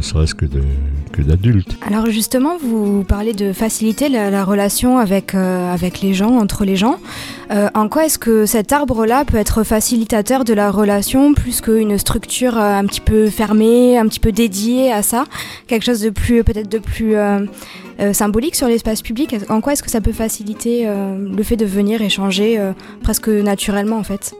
ne 0.00 0.04
serait-ce 0.04 0.34
que, 0.34 0.46
de, 0.46 0.62
que 1.12 1.20
d'adulte. 1.20 1.76
Alors 1.86 2.06
justement, 2.06 2.56
vous 2.58 3.04
parlez 3.04 3.34
de 3.34 3.52
faciliter 3.52 4.08
la, 4.08 4.30
la 4.30 4.44
relation 4.44 4.98
avec, 4.98 5.34
euh, 5.34 5.72
avec 5.72 6.00
les 6.00 6.14
gens, 6.14 6.38
entre 6.38 6.64
les 6.64 6.76
gens. 6.76 6.96
Euh, 7.50 7.68
en 7.74 7.88
quoi 7.88 8.06
est-ce 8.06 8.18
que 8.18 8.46
cet 8.46 8.72
arbre-là 8.72 9.26
peut 9.26 9.36
être 9.36 9.62
facilitateur 9.62 10.44
de 10.44 10.54
la 10.54 10.70
relation 10.70 11.34
plus 11.34 11.60
qu'une 11.60 11.98
structure 11.98 12.56
euh, 12.56 12.78
un 12.78 12.86
petit 12.86 13.02
peu 13.02 13.28
fermée, 13.28 13.98
un 13.98 14.06
petit 14.06 14.20
peu 14.20 14.32
dédiée 14.32 14.90
à 14.90 15.02
ça? 15.02 15.24
Quelque 15.66 15.84
chose 15.84 16.00
de 16.00 16.10
plus, 16.10 16.42
peut-être 16.44 16.70
de 16.70 16.78
plus 16.78 17.14
symbolique 18.12 18.54
sur 18.54 18.66
l'espace 18.66 19.02
public? 19.02 19.36
En 19.50 19.60
quoi 19.60 19.74
est-ce 19.74 19.82
que 19.82 19.90
ça 19.90 20.00
peut 20.00 20.12
faciliter 20.12 20.86
le 20.86 21.42
fait 21.42 21.56
de 21.56 21.66
venir 21.66 22.00
échanger 22.00 22.58
presque 23.02 23.28
naturellement 23.28 23.98
en 23.98 24.02
fait? 24.02 24.34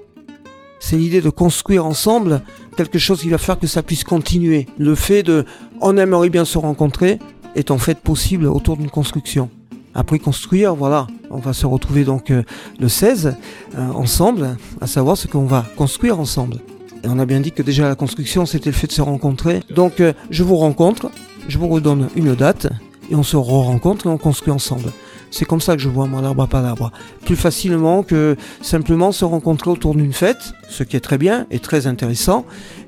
C'est 0.91 0.97
l'idée 0.97 1.21
de 1.21 1.31
construire 1.31 1.87
ensemble 1.87 2.43
quelque 2.77 2.99
chose 2.99 3.21
qui 3.21 3.29
va 3.29 3.39
faire 3.39 3.61
que 3.61 3.69
ça 3.69 3.81
puisse 3.81 4.03
continuer. 4.03 4.67
Le 4.77 4.97
fait 4.97 5.23
de 5.23 5.45
on 5.81 5.97
aimerait 5.97 6.31
bien 6.31 6.45
se 6.45 6.59
rencontrer 6.59 7.21
est 7.55 7.71
en 7.71 7.79
fait 7.79 8.01
possible 8.01 8.47
autour 8.47 8.77
d'une 8.77 8.91
construction. 8.91 9.51
Après 9.95 10.19
construire, 10.19 10.75
voilà, 10.75 11.07
on 11.31 11.39
va 11.39 11.53
se 11.53 11.65
retrouver 11.65 12.03
donc 12.03 12.33
euh, 12.33 12.43
le 12.81 12.89
16 12.89 13.37
euh, 13.79 13.89
ensemble, 13.93 14.57
à 14.81 14.89
savoir 14.89 15.17
ce 15.17 15.29
qu'on 15.29 15.45
va 15.45 15.65
construire 15.77 16.19
ensemble. 16.19 16.57
Et 17.05 17.07
on 17.07 17.21
a 17.21 17.25
bien 17.25 17.39
dit 17.39 17.53
que 17.53 17.63
déjà 17.63 17.89
la 17.89 17.95
construction 17.95 18.45
c'était 18.45 18.71
le 18.71 18.77
fait 18.77 18.89
de 18.89 18.93
se 18.93 19.01
rencontrer. 19.01 19.61
Donc 19.73 20.01
euh, 20.01 20.13
je 20.31 20.43
vous 20.43 20.57
rencontre, 20.57 21.13
je 21.47 21.57
vous 21.57 21.69
redonne 21.69 22.09
une 22.17 22.35
date 22.35 22.67
et 23.13 23.15
on 23.15 23.23
se 23.23 23.37
re-rencontre 23.37 24.07
et 24.07 24.09
on 24.09 24.19
construit 24.19 24.53
ensemble. 24.53 24.91
C'est 25.31 25.45
comme 25.45 25.61
ça 25.61 25.77
que 25.77 25.83
je 25.83 25.89
vois 25.89 26.07
mon 26.07 26.25
arbre 26.25 26.43
à 26.43 26.47
palabre. 26.47 26.91
Plus 27.25 27.37
facilement 27.37 28.03
que 28.03 28.37
simplement 28.63 29.13
se 29.13 29.25
rencontrer 29.25 29.71
autour 29.71 29.95
d'une 29.95 30.13
fête, 30.13 30.55
ce 30.69 30.83
qui 30.83 30.97
est 30.97 31.01
très 31.01 31.19
bien 31.19 31.47
et 31.51 31.59
très 31.59 31.87
intéressant, 31.87 32.45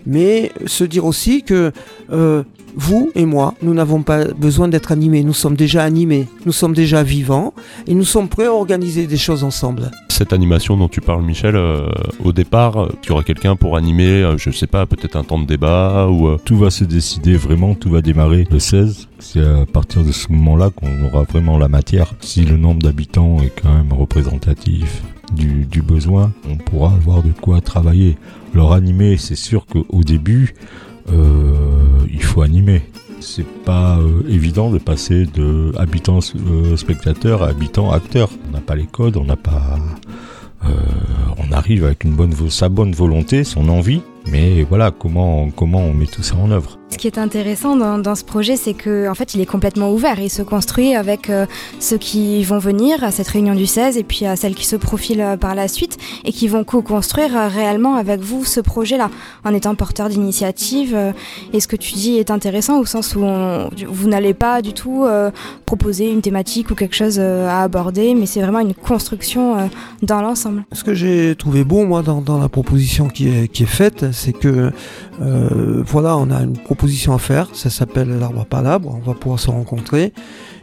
mais 0.06 0.50
se 0.66 0.84
dire 0.84 1.04
aussi 1.04 1.42
que 1.42 1.72
euh, 2.12 2.42
vous 2.74 3.10
et 3.14 3.26
moi, 3.26 3.54
nous 3.62 3.74
n'avons 3.74 4.02
pas 4.02 4.24
besoin 4.24 4.66
d'être 4.68 4.92
animés, 4.92 5.22
nous 5.24 5.34
sommes 5.34 5.56
déjà 5.56 5.82
animés, 5.84 6.26
nous 6.46 6.52
sommes 6.52 6.72
déjà 6.74 7.02
vivants 7.02 7.52
et 7.86 7.94
nous 7.94 8.04
sommes 8.04 8.28
prêts 8.28 8.46
à 8.46 8.52
organiser 8.52 9.06
des 9.06 9.18
choses 9.18 9.44
ensemble. 9.44 9.90
Cette 10.08 10.32
animation 10.32 10.76
dont 10.76 10.88
tu 10.88 11.00
parles, 11.02 11.22
Michel, 11.22 11.54
euh, 11.56 11.88
au 12.24 12.32
départ, 12.32 12.88
tu 13.02 13.10
y 13.10 13.12
aura 13.12 13.24
quelqu'un 13.24 13.56
pour 13.56 13.76
animer, 13.76 14.22
euh, 14.22 14.38
je 14.38 14.50
sais 14.50 14.66
pas, 14.66 14.86
peut-être 14.86 15.16
un 15.16 15.24
temps 15.24 15.38
de 15.38 15.46
débat 15.46 16.08
ou. 16.08 16.28
euh, 16.28 16.38
Tout 16.44 16.56
va 16.56 16.70
se 16.70 16.84
décider 16.84 17.36
vraiment, 17.36 17.74
tout 17.74 17.90
va 17.90 18.00
démarrer 18.00 18.46
le 18.50 18.58
16. 18.58 19.08
C'est 19.18 19.40
à 19.40 19.66
partir 19.70 20.02
de 20.02 20.12
ce 20.12 20.32
moment-là 20.32 20.70
qu'on 20.70 21.04
aura 21.04 21.24
vraiment 21.24 21.58
la 21.58 21.68
matière. 21.68 22.12
Si 22.20 22.44
le 22.44 22.56
nombre 22.56 22.82
d'habitants 22.82 23.36
est 23.42 23.52
quand 23.62 23.72
même 23.72 23.92
représentatif 23.92 25.02
du, 25.32 25.82
besoin, 25.82 26.32
on 26.48 26.56
pourra 26.56 26.92
avoir 26.92 27.22
de 27.22 27.30
quoi 27.32 27.60
travailler. 27.60 28.16
Alors 28.54 28.72
animer, 28.72 29.16
c'est 29.16 29.34
sûr 29.36 29.66
qu'au 29.66 30.02
début, 30.02 30.54
euh, 31.10 32.06
il 32.12 32.22
faut 32.22 32.42
animer. 32.42 32.82
C'est 33.20 33.46
pas 33.46 33.98
euh, 33.98 34.22
évident 34.28 34.70
de 34.70 34.78
passer 34.78 35.26
de 35.26 35.72
habitant 35.78 36.18
euh, 36.34 36.76
spectateur 36.76 37.42
à 37.44 37.48
habitant 37.48 37.92
acteur. 37.92 38.30
On 38.48 38.52
n'a 38.52 38.60
pas 38.60 38.74
les 38.74 38.86
codes, 38.86 39.16
on 39.16 39.24
n'a 39.24 39.36
pas. 39.36 39.78
euh, 40.64 40.68
on 41.38 41.52
arrive 41.52 41.84
avec 41.84 42.04
une 42.04 42.14
bonne 42.14 42.34
sa 42.50 42.68
bonne 42.68 42.92
volonté, 42.92 43.44
son 43.44 43.68
envie, 43.68 44.02
mais 44.30 44.64
voilà 44.64 44.90
comment 44.90 45.50
comment 45.50 45.80
on 45.80 45.94
met 45.94 46.06
tout 46.06 46.22
ça 46.22 46.36
en 46.36 46.50
œuvre. 46.50 46.78
Ce 46.92 46.98
qui 46.98 47.06
est 47.06 47.16
intéressant 47.16 47.74
dans, 47.74 48.14
ce 48.14 48.22
projet, 48.22 48.54
c'est 48.54 48.74
que 48.74 49.08
en 49.08 49.14
fait, 49.14 49.32
il 49.32 49.40
est 49.40 49.46
complètement 49.46 49.90
ouvert. 49.90 50.20
Il 50.20 50.28
se 50.28 50.42
construit 50.42 50.94
avec 50.94 51.30
euh, 51.30 51.46
ceux 51.80 51.96
qui 51.96 52.44
vont 52.44 52.58
venir 52.58 53.02
à 53.02 53.10
cette 53.10 53.28
réunion 53.28 53.54
du 53.54 53.64
16 53.64 53.96
et 53.96 54.02
puis 54.02 54.26
à 54.26 54.36
celles 54.36 54.54
qui 54.54 54.66
se 54.66 54.76
profilent 54.76 55.22
euh, 55.22 55.36
par 55.38 55.54
la 55.54 55.68
suite 55.68 55.96
et 56.26 56.32
qui 56.32 56.48
vont 56.48 56.64
co-construire 56.64 57.34
euh, 57.34 57.48
réellement 57.48 57.94
avec 57.94 58.20
vous 58.20 58.44
ce 58.44 58.60
projet-là, 58.60 59.08
en 59.42 59.54
étant 59.54 59.74
porteur 59.74 60.10
d'initiative. 60.10 60.94
et 61.54 61.60
ce 61.60 61.66
que 61.66 61.76
tu 61.76 61.94
dis 61.94 62.18
est 62.18 62.30
intéressant 62.30 62.78
au 62.78 62.84
sens 62.84 63.16
où 63.16 63.24
vous 63.88 64.08
n'allez 64.08 64.34
pas 64.34 64.60
du 64.60 64.74
tout 64.74 65.06
proposer 65.64 66.10
une 66.10 66.20
thématique 66.20 66.70
ou 66.70 66.74
quelque 66.74 66.94
chose 66.94 67.18
à 67.18 67.62
aborder, 67.62 68.14
mais 68.14 68.26
c'est 68.26 68.42
vraiment 68.42 68.60
une 68.60 68.74
construction 68.74 69.70
dans 70.02 70.20
l'ensemble? 70.20 70.64
Ce 70.72 70.84
que 70.84 70.92
j'ai 70.92 71.34
trouvé 71.36 71.64
beau, 71.64 71.86
moi, 71.86 72.02
dans, 72.02 72.38
la 72.38 72.48
proposition 72.48 73.08
qui 73.08 73.28
est, 73.28 73.48
qui 73.48 73.62
est 73.62 73.66
faite, 73.66 74.12
c'est 74.12 74.32
que, 74.32 74.72
voilà, 75.18 76.16
on 76.18 76.30
a 76.30 76.42
une 76.42 76.58
proposition 76.58 76.81
à 76.84 77.18
faire, 77.18 77.48
ça 77.54 77.70
s'appelle 77.70 78.18
l'arbre 78.18 78.40
à 78.40 78.44
palabre, 78.44 78.92
on 78.94 79.06
va 79.06 79.14
pouvoir 79.14 79.38
se 79.38 79.50
rencontrer, 79.50 80.12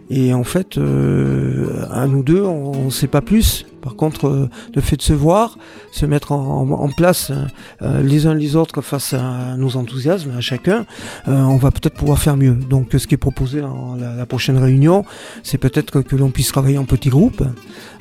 et 0.09 0.33
en 0.33 0.43
fait, 0.43 0.77
euh, 0.77 1.85
à 1.91 2.07
nous 2.07 2.23
deux, 2.23 2.41
on 2.41 2.85
ne 2.85 2.89
sait 2.89 3.07
pas 3.07 3.21
plus. 3.21 3.65
Par 3.81 3.95
contre, 3.95 4.27
euh, 4.27 4.49
le 4.75 4.81
fait 4.81 4.97
de 4.97 5.01
se 5.03 5.13
voir, 5.13 5.57
se 5.91 6.05
mettre 6.05 6.31
en, 6.31 6.89
place 6.89 7.31
euh, 7.81 8.01
les 8.01 8.25
uns 8.25 8.33
les 8.33 8.55
autres 8.55 8.81
face 8.81 9.13
à 9.13 9.55
nos 9.55 9.77
enthousiasmes, 9.77 10.31
à 10.35 10.41
chacun, 10.41 10.85
euh, 11.27 11.41
on 11.43 11.57
va 11.57 11.69
peut-être 11.69 11.93
pouvoir 11.93 12.17
faire 12.17 12.35
mieux. 12.35 12.53
Donc, 12.53 12.89
ce 12.97 13.05
qui 13.05 13.13
est 13.13 13.17
proposé 13.17 13.61
en 13.61 13.95
la, 13.95 14.25
prochaine 14.25 14.57
réunion, 14.57 15.05
c'est 15.43 15.59
peut-être 15.59 15.91
que, 15.91 15.99
que 15.99 16.15
l'on 16.15 16.31
puisse 16.31 16.47
travailler 16.47 16.79
en 16.79 16.85
petits 16.85 17.09
groupes 17.09 17.43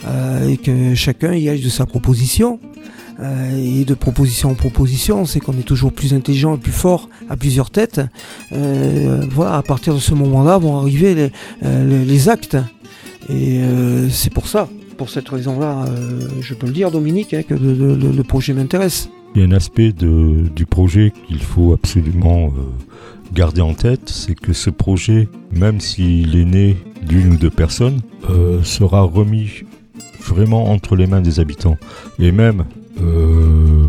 euh, 0.07 0.49
et 0.49 0.57
que 0.57 0.95
chacun 0.95 1.35
y 1.35 1.49
aille 1.49 1.63
de 1.63 1.69
sa 1.69 1.85
proposition. 1.85 2.59
Euh, 3.21 3.81
et 3.81 3.85
de 3.85 3.95
proposition 3.95 4.51
en 4.51 4.55
proposition, 4.55 5.25
c'est 5.25 5.41
qu'on 5.41 5.59
est 5.59 5.67
toujours 5.67 5.93
plus 5.93 6.15
intelligent 6.15 6.55
et 6.55 6.59
plus 6.59 6.73
fort 6.73 7.09
à 7.29 7.37
plusieurs 7.37 7.71
têtes. 7.71 8.01
Euh, 8.53 9.27
voilà, 9.31 9.57
à 9.57 9.63
partir 9.63 9.95
de 9.95 9.99
ce 9.99 10.15
moment-là 10.15 10.59
vont 10.59 10.79
arriver 10.79 11.15
les, 11.15 11.33
euh, 11.65 12.05
les, 12.05 12.29
actes. 12.29 12.57
Et 13.29 13.61
c'est 14.11 14.33
pour 14.33 14.47
ça, 14.47 14.69
pour 14.97 15.11
cette 15.11 15.29
raison-là, 15.29 15.85
je 16.41 16.55
peux 16.55 16.67
le 16.67 16.73
dire, 16.73 16.91
Dominique, 16.91 17.35
hein, 17.35 17.43
que 17.47 17.53
le, 17.55 18.23
projet 18.23 18.55
m'intéresse. 18.55 19.11
Il 19.35 19.43
y 19.43 19.45
a 19.45 19.47
un 19.47 19.53
aspect 19.53 19.93
du 19.93 20.65
projet 20.65 21.13
qu'il 21.27 21.41
faut 21.41 21.75
absolument 21.75 22.55
garder 23.35 23.61
en 23.61 23.75
tête, 23.75 24.09
c'est 24.09 24.35
que 24.35 24.55
ce 24.55 24.71
projet, 24.71 25.29
même 25.53 25.79
s'il 25.79 26.37
est 26.37 26.47
né 26.47 26.79
d'une 27.07 27.35
ou 27.35 27.37
deux 27.37 27.51
personnes, 27.51 28.01
sera 28.63 29.03
remis 29.03 29.65
vraiment 30.23 30.71
entre 30.71 30.97
les 30.97 31.07
mains 31.07 31.21
des 31.21 31.39
habitants. 31.39 31.77
Et 32.19 32.33
même, 32.33 32.65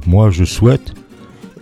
moi, 0.06 0.30
je 0.32 0.44
souhaite 0.44 0.94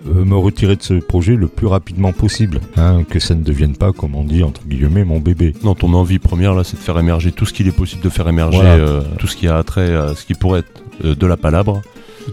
euh, 0.07 0.23
me 0.23 0.35
retirer 0.35 0.75
de 0.75 0.83
ce 0.83 0.93
projet 0.95 1.35
le 1.35 1.47
plus 1.47 1.67
rapidement 1.67 2.13
possible, 2.13 2.59
hein, 2.77 3.03
que 3.09 3.19
ça 3.19 3.35
ne 3.35 3.43
devienne 3.43 3.75
pas, 3.75 3.91
comme 3.91 4.15
on 4.15 4.23
dit 4.23 4.43
entre 4.43 4.61
guillemets, 4.65 5.03
mon 5.03 5.19
bébé. 5.19 5.53
Non, 5.63 5.75
ton 5.75 5.93
envie 5.93 6.19
première 6.19 6.53
là, 6.53 6.63
c'est 6.63 6.77
de 6.77 6.81
faire 6.81 6.97
émerger 6.99 7.31
tout 7.31 7.45
ce 7.45 7.53
qu'il 7.53 7.67
est 7.67 7.75
possible 7.75 8.01
de 8.03 8.09
faire 8.09 8.27
émerger, 8.29 8.57
Voilà. 8.57 8.73
euh, 8.75 9.01
tout 9.19 9.27
ce 9.27 9.35
qui 9.35 9.47
a 9.47 9.57
attrait 9.57 9.93
à 9.95 10.15
ce 10.15 10.25
qui 10.25 10.33
pourrait 10.33 10.59
être 10.61 10.83
euh, 11.03 11.15
de 11.15 11.27
la 11.27 11.35
palabre, 11.37 11.81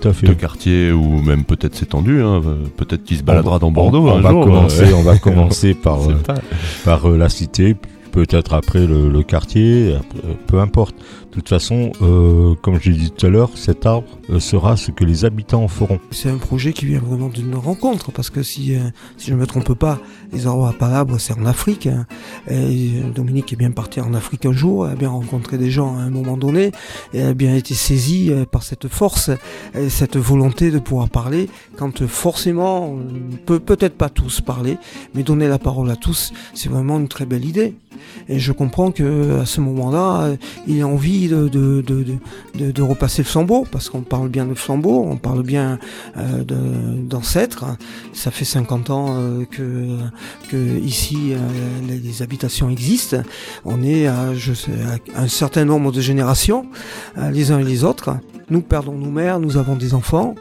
Tout 0.00 0.08
à 0.08 0.12
fait. 0.12 0.26
de 0.28 0.34
quartier 0.34 0.92
ou 0.92 1.20
même 1.20 1.44
peut-être 1.44 1.74
s'étendu, 1.74 2.20
hein, 2.22 2.42
euh, 2.46 2.56
peut-être 2.76 3.02
qu'il 3.04 3.16
se 3.16 3.22
baladera 3.24 3.56
On 3.56 3.58
dans 3.58 3.70
Bordeaux 3.72 4.08
On, 4.08 4.18
un 4.18 4.20
va 4.20 4.30
jour. 4.30 4.44
commencer, 4.44 4.84
euh, 4.92 4.96
on 4.96 5.02
va 5.02 5.18
commencer 5.18 5.74
par, 5.82 6.08
euh, 6.08 6.14
par 6.84 7.08
euh, 7.10 7.16
la 7.18 7.28
cité, 7.28 7.74
peut-être 8.12 8.54
après 8.54 8.86
le, 8.86 9.08
le 9.10 9.22
quartier, 9.24 9.94
après, 9.96 10.18
euh, 10.28 10.34
peu 10.46 10.60
importe. 10.60 10.94
De 11.34 11.40
toute 11.40 11.48
façon, 11.48 11.90
euh, 12.00 12.54
comme 12.62 12.80
je 12.80 12.90
l'ai 12.92 12.96
dit 12.96 13.10
tout 13.10 13.26
à 13.26 13.28
l'heure, 13.28 13.50
cet 13.56 13.86
arbre 13.86 14.06
euh, 14.30 14.38
sera 14.38 14.76
ce 14.76 14.92
que 14.92 15.02
les 15.02 15.24
habitants 15.24 15.64
en 15.64 15.68
feront. 15.68 15.98
C'est 16.12 16.30
un 16.30 16.36
projet 16.36 16.72
qui 16.72 16.86
vient 16.86 17.00
vraiment 17.00 17.28
d'une 17.28 17.56
rencontre, 17.56 18.12
parce 18.12 18.30
que 18.30 18.44
si, 18.44 18.76
euh, 18.76 18.78
je 19.18 19.34
ne 19.34 19.38
me 19.40 19.44
trompe 19.44 19.74
pas, 19.74 19.98
les 20.32 20.46
arbres 20.46 20.68
à 20.68 20.72
palabre, 20.72 21.18
c'est 21.18 21.36
en 21.36 21.44
Afrique. 21.44 21.88
hein. 21.88 22.06
Dominique 23.12 23.52
est 23.52 23.56
bien 23.56 23.72
parti 23.72 24.00
en 24.00 24.14
Afrique 24.14 24.46
un 24.46 24.52
jour, 24.52 24.86
a 24.86 24.94
bien 24.94 25.08
rencontré 25.08 25.58
des 25.58 25.72
gens 25.72 25.96
à 25.96 26.02
un 26.02 26.10
moment 26.10 26.36
donné, 26.36 26.70
et 27.12 27.22
a 27.22 27.34
bien 27.34 27.56
été 27.56 27.74
saisie 27.74 28.30
euh, 28.30 28.44
par 28.44 28.62
cette 28.62 28.86
force, 28.86 29.30
et 29.74 29.88
cette 29.88 30.16
volonté 30.16 30.70
de 30.70 30.78
pouvoir 30.78 31.08
parler, 31.08 31.50
quand 31.76 32.06
forcément, 32.06 32.90
on 32.90 32.98
ne 32.98 33.36
peut 33.44 33.58
peut-être 33.58 33.96
pas 33.96 34.08
tous 34.08 34.40
parler, 34.40 34.78
mais 35.16 35.24
donner 35.24 35.48
la 35.48 35.58
parole 35.58 35.90
à 35.90 35.96
tous, 35.96 36.32
c'est 36.54 36.68
vraiment 36.68 37.00
une 37.00 37.08
très 37.08 37.26
belle 37.26 37.44
idée. 37.44 37.74
Et 38.28 38.38
je 38.38 38.52
comprends 38.52 38.90
que 38.90 39.40
à 39.40 39.46
ce 39.46 39.60
moment-là, 39.60 40.36
il 40.66 40.82
a 40.82 40.86
envie 40.86 41.23
de, 41.28 41.48
de, 41.48 41.82
de, 41.82 42.70
de, 42.70 42.82
repasser 42.82 43.22
le 43.22 43.28
flambeau, 43.28 43.66
parce 43.70 43.88
qu'on 43.90 44.02
parle 44.02 44.28
bien 44.28 44.46
de 44.46 44.54
flambeau, 44.54 45.04
on 45.08 45.16
parle 45.16 45.42
bien 45.42 45.78
euh, 46.16 46.44
d'ancêtres. 46.44 47.64
Ça 48.12 48.30
fait 48.30 48.44
50 48.44 48.90
ans 48.90 49.06
euh, 49.10 49.44
que, 49.50 49.96
que 50.48 50.56
ici 50.56 51.32
euh, 51.32 51.38
les, 51.88 52.22
habitations 52.22 52.70
existent. 52.70 53.18
On 53.64 53.82
est 53.82 54.06
à, 54.06 54.34
je 54.34 54.52
sais, 54.52 54.72
un 55.16 55.28
certain 55.28 55.64
nombre 55.64 55.92
de 55.92 56.00
générations, 56.00 56.66
euh, 57.18 57.30
les 57.30 57.50
uns 57.50 57.58
et 57.58 57.64
les 57.64 57.84
autres. 57.84 58.16
Nous 58.50 58.60
perdons 58.60 58.92
nos 58.92 59.10
mères, 59.10 59.40
nous 59.40 59.56
avons 59.56 59.74
des 59.74 59.94
enfants, 59.94 60.34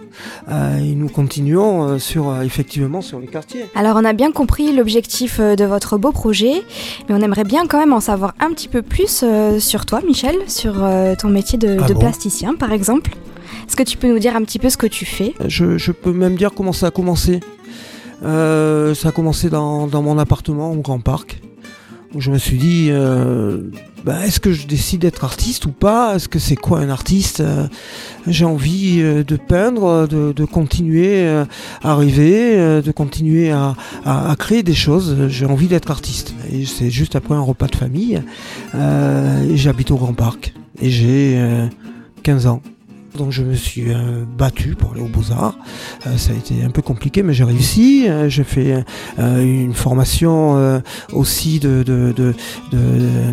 et 0.52 0.94
nous 0.94 1.08
continuons 1.08 1.98
sur 2.00 2.42
effectivement 2.42 3.00
sur 3.02 3.18
les 3.22 3.28
quartiers. 3.28 3.64
Alors 3.76 3.96
on 3.96 4.04
a 4.04 4.12
bien 4.12 4.34
compris 4.34 4.76
l'objectif 4.76 5.40
de 5.40 5.64
votre 5.64 5.98
beau 5.98 6.12
projet, 6.12 6.64
mais 7.08 7.16
on 7.16 7.22
aimerait 7.22 7.46
bien 7.46 7.66
quand 7.66 7.80
même 7.80 7.94
en 7.94 8.02
savoir 8.02 8.34
un 8.42 8.50
petit 8.50 8.68
peu 8.68 8.82
plus 8.82 9.24
sur 9.60 9.86
toi, 9.86 10.02
Michel, 10.06 10.36
sur 10.48 10.73
euh, 10.82 11.16
ton 11.16 11.30
métier 11.30 11.58
de, 11.58 11.78
Ah 11.82 11.86
de 11.88 11.94
bon 11.94 12.00
plasticien, 12.00 12.56
par 12.56 12.72
exemple. 12.72 13.12
Est-ce 13.68 13.76
que 13.76 13.84
tu 13.84 13.98
peux 13.98 14.08
nous 14.08 14.20
dire 14.20 14.36
un 14.36 14.42
petit 14.44 14.60
peu 14.60 14.70
ce 14.70 14.78
que 14.78 14.88
tu 14.88 15.06
fais? 15.06 15.34
Je, 15.48 15.78
je 15.78 15.92
peux 15.92 16.12
même 16.14 16.36
dire 16.36 16.52
comment 16.56 16.74
ça 16.74 16.88
a 16.88 16.92
commencé. 16.92 17.40
Euh, 18.24 18.94
ça 18.96 19.10
a 19.10 19.12
commencé 19.12 19.50
dans, 19.50 19.88
dans 19.88 20.02
mon 20.02 20.18
appartement 20.18 20.72
au 20.72 20.78
Grand 20.82 21.00
Parc. 21.00 21.42
Où 22.16 22.22
je 22.22 22.30
me 22.30 22.38
suis 22.38 22.58
dit, 22.58 22.90
euh, 22.92 23.62
bah, 24.06 24.24
est-ce 24.24 24.40
que 24.40 24.54
je 24.54 24.68
décide 24.68 25.02
d'être 25.02 25.24
artiste 25.24 25.66
ou 25.66 25.72
pas? 25.72 26.16
Est-ce 26.16 26.30
que 26.30 26.38
c'est 26.38 26.56
quoi 26.56 26.78
un 26.80 26.90
artiste? 26.90 27.40
Euh, 27.40 27.66
J'ai 28.28 28.46
envie 28.46 29.00
euh, 29.02 29.24
de 29.24 29.36
peindre, 29.36 30.08
de, 30.08 30.32
de 30.32 30.46
continuer 30.46 31.26
euh, 31.26 31.44
à 31.82 31.96
rêver, 31.96 32.56
euh, 32.60 32.84
de 32.84 32.92
continuer 32.92 33.50
à, 33.50 33.76
à- 34.06 34.30
à 34.32 34.36
créer 34.36 34.62
des 34.62 34.76
choses. 34.76 35.28
J'ai 35.30 35.48
envie 35.48 35.66
d'être 35.68 35.90
artiste. 35.90 36.36
Et 36.52 36.66
c'est 36.68 36.92
juste 36.92 37.16
après 37.16 37.34
un 37.34 37.42
repas 37.42 37.66
de 37.68 37.76
famille. 37.76 38.22
Euh, 38.76 39.50
et 39.50 39.58
j'habite 39.58 39.90
au 39.90 39.96
Grand 39.96 40.14
Parc. 40.14 40.54
Et 40.82 40.90
j'ai 40.90 41.36
euh, 41.38 41.68
15 42.24 42.48
ans. 42.48 42.62
Donc 43.18 43.32
je 43.32 43.44
me 43.44 43.54
suis 43.54 43.94
euh, 43.94 44.24
battu 44.26 44.74
pour 44.74 44.94
aller 44.94 45.02
aux 45.02 45.08
Beaux-Arts. 45.08 45.56
Euh, 46.08 46.18
ça 46.18 46.32
a 46.32 46.36
été 46.36 46.64
un 46.64 46.72
peu 46.72 46.82
compliqué, 46.82 47.22
mais 47.22 47.32
j'ai 47.34 47.44
réussi. 47.44 48.08
Euh, 48.10 48.28
j'ai 48.28 48.44
fait 48.44 48.84
euh, 49.20 49.44
une 49.44 49.76
formation 49.76 50.58
euh, 50.58 50.80
aussi 51.12 51.60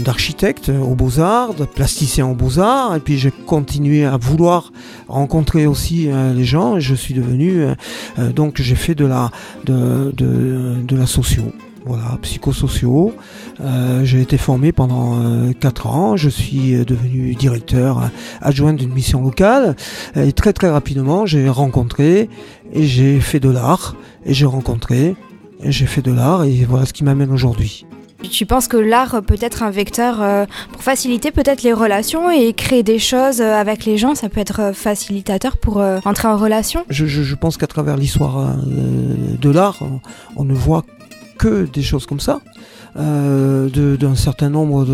d'architecte 0.04 0.68
aux 0.68 0.94
Beaux-Arts, 0.94 1.54
de 1.54 1.64
plasticien 1.64 2.26
aux 2.26 2.34
Beaux-Arts. 2.34 2.96
Et 2.96 3.00
puis 3.00 3.16
j'ai 3.16 3.30
continué 3.30 4.04
à 4.04 4.18
vouloir 4.18 4.70
rencontrer 5.08 5.66
aussi 5.66 6.10
euh, 6.10 6.34
les 6.34 6.44
gens. 6.44 6.76
Et 6.76 6.82
je 6.82 6.94
suis 6.94 7.14
devenu... 7.14 7.62
euh, 7.62 7.74
euh, 8.18 8.32
donc 8.32 8.60
j'ai 8.60 8.74
fait 8.76 8.94
de 8.94 9.06
la, 9.06 9.30
de, 9.64 10.12
de 10.14 10.96
la 10.96 11.06
socio. 11.06 11.44
Voilà, 11.86 12.18
psychosociaux. 12.22 13.14
Euh, 13.60 14.04
j'ai 14.04 14.20
été 14.20 14.36
formé 14.36 14.70
pendant 14.70 15.18
4 15.60 15.86
ans. 15.86 16.16
Je 16.16 16.28
suis 16.28 16.74
euh, 16.74 16.84
devenu 16.84 17.34
directeur 17.34 17.98
euh, 17.98 18.06
adjoint 18.42 18.74
d'une 18.74 18.92
mission 18.92 19.22
locale. 19.22 19.76
Et 20.14 20.32
très 20.32 20.52
très 20.52 20.68
rapidement, 20.70 21.24
j'ai 21.26 21.48
rencontré 21.48 22.28
et 22.72 22.82
j'ai 22.84 23.18
fait 23.20 23.40
de 23.40 23.48
l'art. 23.48 23.96
Et 24.26 24.34
j'ai 24.34 24.44
rencontré 24.46 25.16
et 25.62 25.72
j'ai 25.72 25.86
fait 25.86 26.02
de 26.02 26.12
l'art. 26.12 26.44
Et 26.44 26.64
voilà 26.68 26.84
ce 26.84 26.92
qui 26.92 27.02
m'amène 27.02 27.30
aujourd'hui. 27.32 27.86
Tu 28.30 28.44
penses 28.44 28.68
que 28.68 28.76
l'art 28.76 29.22
peut 29.26 29.38
être 29.40 29.62
un 29.62 29.70
vecteur 29.70 30.20
euh, 30.20 30.44
pour 30.72 30.82
faciliter 30.82 31.30
peut-être 31.30 31.62
les 31.62 31.72
relations 31.72 32.30
et 32.30 32.52
créer 32.52 32.82
des 32.82 32.98
choses 32.98 33.40
euh, 33.40 33.54
avec 33.58 33.86
les 33.86 33.96
gens? 33.96 34.14
Ça 34.14 34.28
peut 34.28 34.40
être 34.42 34.60
euh, 34.60 34.72
facilitateur 34.74 35.56
pour 35.56 35.80
euh, 35.80 36.00
entrer 36.04 36.28
en 36.28 36.36
relation? 36.36 36.84
Je, 36.90 37.06
je- 37.06 37.22
je 37.22 37.34
pense 37.34 37.56
qu'à 37.56 37.66
travers 37.66 37.96
l'histoire 37.96 38.38
euh, 38.40 39.36
de 39.40 39.48
l'art, 39.50 39.78
on 40.36 40.44
ne 40.44 40.52
voit 40.52 40.84
que 41.40 41.64
des 41.64 41.82
choses 41.82 42.06
comme 42.06 42.20
ça. 42.20 42.40
Euh, 42.96 43.68
d'un 43.96 44.16
certain 44.16 44.50
nombre 44.50 44.84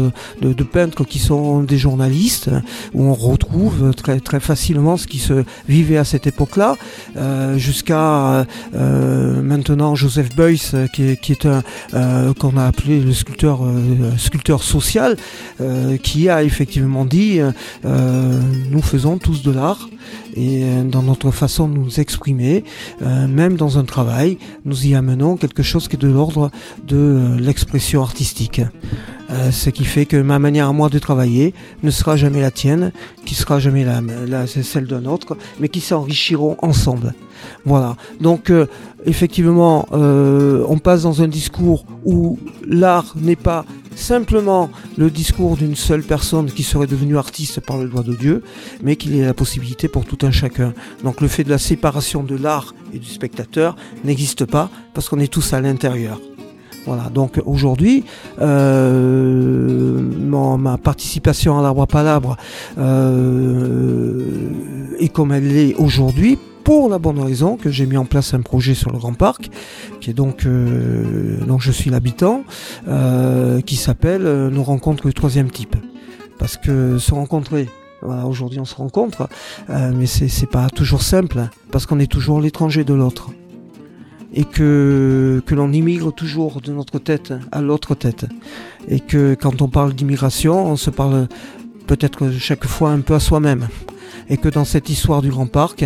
de, 0.43 0.65
peintres 0.65 1.05
qui 1.05 1.19
sont 1.19 1.63
des 1.63 1.79
journalistes, 1.79 2.51
où 2.93 3.05
on 3.05 3.15
retrouve 3.15 3.95
très, 3.95 4.41
facilement 4.41 4.99
ce 4.99 5.07
qui 5.07 5.19
se 5.19 5.45
vivait 5.67 5.97
à 5.97 6.05
cette 6.05 6.27
époque-là, 6.27 6.77
euh, 7.17 7.57
jusqu'à 7.57 8.45
euh, 8.75 9.43
maintenant 9.43 9.95
Joseph 9.95 10.37
Beuys, 10.37 10.89
qui 10.93 11.33
est 11.33 11.47
un 11.47 11.63
qu'on 12.39 12.59
a 12.59 12.67
appelé 12.67 13.01
le 13.01 13.15
sculpteur 13.15 13.61
sculpteur 14.19 14.63
social, 14.63 15.17
qui 16.03 16.29
a 16.29 16.43
effectivement 16.43 17.07
dit 17.07 17.41
nous 17.85 18.83
faisons 18.83 19.17
tous 19.19 19.43
de 19.43 19.53
l'art 19.53 19.89
et 20.37 20.65
dans 20.85 21.03
notre 21.03 21.31
façon 21.31 21.69
de 21.69 21.75
nous 21.75 22.01
exprimer, 22.01 22.65
même 23.01 23.57
dans 23.57 23.79
un 23.79 23.85
travail, 23.85 24.39
nous 24.65 24.87
y 24.87 24.95
amenons 24.95 25.37
quelque 25.37 25.63
chose 25.63 25.89
qui 25.89 25.97
est 25.97 25.99
de 25.99 26.09
l'ordre 26.09 26.51
de 26.87 27.37
l'expression 27.39 28.03
artistique. 28.03 28.61
Euh, 29.31 29.51
ce 29.51 29.71
qui 29.71 29.85
fait 29.85 30.07
que 30.07 30.17
ma 30.17 30.39
manière 30.39 30.69
à 30.69 30.73
moi 30.73 30.89
de 30.89 30.99
travailler 30.99 31.53
ne 31.83 31.91
sera 31.91 32.17
jamais 32.17 32.41
la 32.41 32.53
tienne, 32.53 32.93
qui 33.25 33.35
sera 33.35 33.59
jamais 33.59 33.85
la, 33.85 34.47
celle 34.47 34.87
d'un 34.87 35.05
autre, 35.05 35.37
mais 35.59 35.69
qui 35.69 35.81
s'enrichiront 35.81 36.57
ensemble. 36.63 37.13
Voilà. 37.65 37.97
Donc 38.21 38.51
euh, 38.51 38.67
effectivement, 39.05 39.89
euh, 39.93 40.65
on 40.69 40.79
passe 40.79 41.03
dans 41.03 41.23
un 41.23 41.29
discours 41.29 41.85
où 42.05 42.39
l'art 42.65 43.15
n'est 43.17 43.37
pas 43.37 43.65
simplement 43.97 44.71
le 44.97 45.11
discours 45.11 45.57
d'une 45.57 45.75
seule 45.75 46.03
personne 46.03 46.47
qui 46.47 46.63
serait 46.63 46.87
devenue 46.87 47.19
artiste 47.19 47.61
par 47.61 47.79
le 47.79 47.89
doigt 47.89 48.03
de 48.03 48.15
Dieu, 48.15 48.43
mais 48.83 48.97
qu'il 48.97 49.17
y 49.17 49.21
ait 49.21 49.27
la 49.27 49.35
possibilité 49.35 49.89
pour 49.89 50.05
tout 50.05 50.19
un 50.23 50.31
chacun. 50.31 50.73
Donc 51.03 51.21
le 51.21 51.29
fait 51.29 51.43
de 51.43 51.51
la 51.51 51.59
séparation 51.59 52.23
de 52.23 52.37
l'art 52.37 52.75
et 52.93 52.99
du 52.99 53.09
spectateur 53.09 53.75
n'existe 54.05 54.45
pas 54.45 54.71
parce 54.95 55.09
qu'on 55.09 55.19
est 55.19 55.33
tous 55.33 55.53
à 55.53 55.61
l'intérieur. 55.61 56.21
Voilà, 56.85 57.11
donc 57.11 57.43
aujourd'hui, 57.47 58.05
euh, 58.41 60.01
ma 60.57 60.79
participation 60.79 61.59
à 61.59 61.63
l'arbre 61.63 61.83
à 61.83 61.87
palabre 61.89 62.37
euh, 62.79 64.23
est 65.01 65.09
comme 65.09 65.33
elle 65.33 65.49
l'est 65.49 65.75
aujourd'hui 65.75 66.39
pour 66.67 66.89
la 66.89 66.99
bonne 66.99 67.21
raison 67.21 67.57
que 67.57 67.71
j'ai 67.71 67.87
mis 67.87 67.97
en 67.97 68.07
place 68.07 68.35
un 68.35 68.41
projet 68.41 68.75
sur 68.75 68.91
le 68.91 68.99
Grand 68.99 69.13
Parc, 69.13 69.51
qui 70.01 70.11
est 70.11 70.13
donc, 70.13 70.47
euh, 70.47 71.39
donc 71.47 71.61
je 71.61 71.71
suis 71.71 71.91
l'habitant, 71.91 72.43
qui 73.65 73.77
s'appelle 73.77 74.25
Nos 74.49 74.65
rencontres 74.65 75.07
du 75.07 75.15
troisième 75.15 75.49
type. 75.49 75.77
Parce 76.41 76.57
que 76.57 76.99
se 76.99 77.15
rencontrer, 77.15 77.69
aujourd'hui 78.03 78.59
on 78.59 78.65
se 78.65 78.75
rencontre, 78.75 79.29
mais 79.69 80.07
c'est 80.07 80.51
pas 80.51 80.69
toujours 80.69 81.03
simple, 81.03 81.49
parce 81.71 81.87
qu'on 81.87 82.01
est 82.01 82.11
toujours 82.11 82.41
l'étranger 82.41 82.83
de 82.83 82.95
l'autre 82.95 83.31
et 84.35 84.45
que, 84.45 85.41
que 85.47 85.55
l'on 85.55 85.73
immigre 85.73 86.13
toujours 86.13 86.61
de 86.61 86.73
notre 86.73 86.99
tête 86.99 87.33
à 87.53 87.61
l'autre 87.61 87.95
tête. 87.95 88.27
Et 88.89 88.99
que 88.99 89.37
quand 89.41 89.63
on 89.63 89.69
parle 89.69 89.95
d'immigration, 89.95 90.67
on 90.67 90.77
se 90.77 90.91
parle 90.91 91.29
peut-être 91.87 92.33
chaque 92.33 92.67
fois 92.67 92.91
un 92.91 93.03
peu 93.03 93.15
à 93.15 93.21
soi-même. 93.21 93.69
Et 94.29 94.37
que 94.37 94.49
dans 94.49 94.65
cette 94.65 94.89
histoire 94.89 95.23
du 95.23 95.31
Grand 95.31 95.47
Parc, 95.47 95.85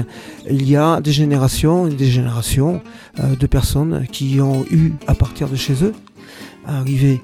il 0.48 0.68
y 0.68 0.76
a 0.76 1.00
des 1.00 1.12
générations 1.12 1.86
et 1.86 1.94
des 1.94 2.10
générations 2.10 2.80
euh, 3.18 3.36
de 3.36 3.46
personnes 3.46 4.06
qui 4.10 4.40
ont 4.40 4.64
eu, 4.70 4.92
à 5.06 5.14
partir 5.14 5.48
de 5.48 5.56
chez 5.56 5.84
eux, 5.84 5.94
à 6.66 6.78
arriver 6.78 7.20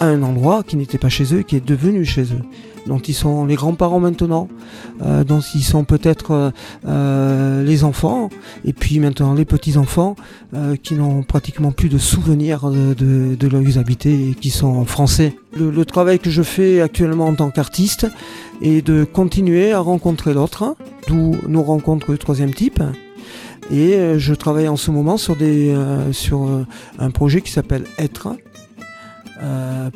à 0.00 0.06
un 0.06 0.22
endroit 0.22 0.62
qui 0.62 0.76
n'était 0.76 0.98
pas 0.98 1.08
chez 1.08 1.34
eux, 1.34 1.42
qui 1.42 1.56
est 1.56 1.66
devenu 1.66 2.04
chez 2.04 2.22
eux 2.22 2.42
dont 2.86 2.98
ils 2.98 3.14
sont 3.14 3.44
les 3.46 3.54
grands-parents 3.54 4.00
maintenant, 4.00 4.48
euh, 5.02 5.24
dont 5.24 5.40
ils 5.54 5.62
sont 5.62 5.84
peut-être 5.84 6.32
euh, 6.32 6.50
euh, 6.86 7.62
les 7.64 7.84
enfants, 7.84 8.30
et 8.64 8.72
puis 8.72 8.98
maintenant 8.98 9.34
les 9.34 9.44
petits-enfants 9.44 10.16
qui 10.82 10.94
n'ont 10.94 11.22
pratiquement 11.22 11.70
plus 11.70 11.88
de 11.88 11.98
souvenirs 11.98 12.70
de, 12.70 12.94
de, 13.34 13.48
leurs 13.48 13.78
habités 13.78 14.30
et 14.30 14.34
qui 14.34 14.50
sont 14.50 14.84
français. 14.84 15.36
Le, 15.56 15.84
travail 15.84 16.18
que 16.18 16.30
je 16.30 16.42
fais 16.42 16.80
actuellement 16.80 17.26
en 17.26 17.34
tant 17.34 17.50
qu'artiste 17.50 18.06
est 18.60 18.84
de 18.84 19.04
continuer 19.04 19.72
à 19.72 19.80
rencontrer 19.80 20.34
l'autre, 20.34 20.76
d'où 21.06 21.36
nos 21.48 21.62
rencontres 21.62 22.10
du 22.12 22.18
troisième 22.18 22.52
type. 22.52 22.82
Et 23.70 24.18
je 24.18 24.34
travaille 24.34 24.68
en 24.68 24.76
ce 24.76 24.90
moment 24.90 25.16
sur, 25.16 25.36
des, 25.36 25.74
sur 26.12 26.48
un 26.98 27.10
projet 27.10 27.40
qui 27.40 27.52
s'appelle 27.52 27.84
Être, 27.98 28.36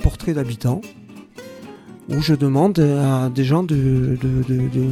portrait 0.02 0.34
d'habitants 0.34 0.80
où 2.08 2.20
je 2.20 2.34
demande 2.34 2.78
à 2.78 3.28
des 3.28 3.44
gens 3.44 3.62
de, 3.62 4.18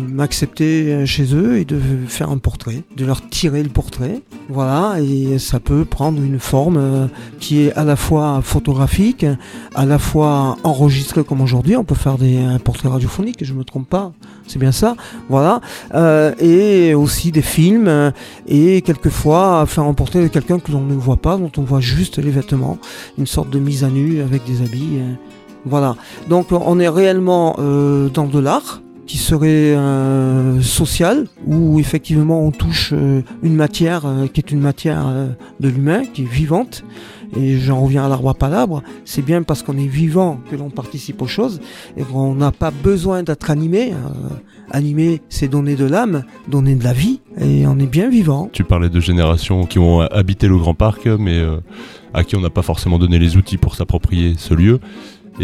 m'accepter 0.09 1.05
chez 1.07 1.35
eux 1.35 1.59
et 1.59 1.65
de 1.65 1.79
faire 2.07 2.31
un 2.31 2.39
portrait, 2.39 2.83
de 2.97 3.05
leur 3.05 3.29
tirer 3.29 3.63
le 3.63 3.69
portrait. 3.69 4.21
Voilà, 4.49 4.97
et 5.01 5.39
ça 5.39 5.61
peut 5.61 5.85
prendre 5.85 6.23
une 6.23 6.39
forme 6.39 6.77
euh, 6.77 7.07
qui 7.39 7.63
est 7.63 7.73
à 7.75 7.85
la 7.85 7.97
fois 7.97 8.41
photographique, 8.43 9.25
à 9.75 9.87
la 9.87 9.99
fois 9.99 10.57
enregistrée 10.65 11.25
comme 11.25 11.41
aujourd'hui. 11.41 11.77
On 11.77 11.85
peut 11.85 11.95
faire 11.95 12.19
des, 12.19 12.39
un 12.39 12.59
portrait 12.59 12.89
radiophonique, 12.89 13.45
je 13.45 13.55
me 13.55 13.65
trompe 13.65 13.89
pas, 13.89 14.13
c'est 14.47 14.59
bien 14.59 14.73
ça. 14.73 14.97
Voilà, 15.29 15.61
euh, 15.95 16.35
et 16.39 16.95
aussi 16.95 17.33
des 17.33 17.43
films, 17.43 18.13
et 18.47 18.83
quelquefois 18.83 19.65
faire 19.67 19.85
un 19.85 19.95
portrait 19.95 20.23
de 20.23 20.29
quelqu'un 20.29 20.59
que 20.59 20.73
l'on 20.73 20.83
ne 20.83 20.95
voit 20.95 21.17
pas, 21.17 21.37
dont 21.37 21.53
on 21.57 21.63
voit 21.63 21.81
juste 21.81 22.19
les 22.19 22.31
vêtements, 22.31 22.79
une 23.19 23.27
sorte 23.27 23.51
de 23.51 23.59
mise 23.59 23.85
à 23.85 23.89
nu 23.89 24.21
avec 24.21 24.45
des 24.45 24.63
habits. 24.63 24.99
Euh, 25.65 25.69
voilà. 25.69 25.97
Donc 26.29 26.49
on 26.53 26.79
est 26.81 26.89
réellement 26.89 27.57
euh, 27.59 28.09
dans 28.09 28.27
de 28.27 28.39
l'art 28.39 28.83
qui 29.07 29.19
serait 29.19 29.75
euh, 29.75 30.63
social, 30.63 31.27
où 31.47 31.79
effectivement 31.81 32.41
on 32.41 32.51
touche 32.51 32.93
euh, 32.93 33.23
une 33.43 33.55
matière 33.55 34.05
qui 34.33 34.41
est 34.41 34.51
une 34.51 34.61
matière 34.61 35.05
de 35.61 35.69
l'humain, 35.69 36.05
qui 36.05 36.23
est 36.23 36.33
vivante. 36.33 36.85
Et 37.35 37.59
j'en 37.59 37.81
reviens 37.81 38.05
à 38.05 38.09
l'arbre 38.09 38.29
à 38.29 38.35
palabre, 38.35 38.83
c'est 39.07 39.25
bien 39.25 39.43
parce 39.43 39.63
qu'on 39.63 39.79
est 39.79 39.87
vivant 39.87 40.39
que 40.51 40.57
l'on 40.57 40.69
participe 40.69 41.23
aux 41.23 41.27
choses 41.27 41.61
et 41.97 42.03
qu'on 42.03 42.35
n'a 42.35 42.53
pas 42.53 42.71
besoin 42.71 43.23
d'être 43.23 43.51
animé. 43.51 43.95
animé, 44.71 45.23
c'est 45.31 45.49
donner 45.49 45.75
de 45.75 45.87
l'âme, 45.87 46.25
donner 46.47 46.75
de 46.75 46.85
la 46.85 46.93
vie, 46.93 47.21
et 47.41 47.67
on 47.67 47.79
est 47.79 47.87
bien 47.87 48.11
vivant. 48.11 48.51
Tu 48.53 48.65
parlais 48.65 48.91
de 48.91 49.01
générations 49.01 49.65
qui 49.65 49.79
ont 49.79 50.03
habité 50.03 50.47
le 50.47 50.59
Grand 50.59 50.75
Parc, 50.75 51.07
mais 51.07 51.43
à 52.13 52.23
qui 52.23 52.37
on 52.37 52.41
n'a 52.41 52.51
pas 52.51 52.61
forcément 52.61 52.99
donné 52.99 53.19
les 53.19 53.39
outils 53.39 53.57
pour 53.57 53.77
s'approprier 53.77 54.35
ce 54.37 54.53
lieu. 54.53 54.79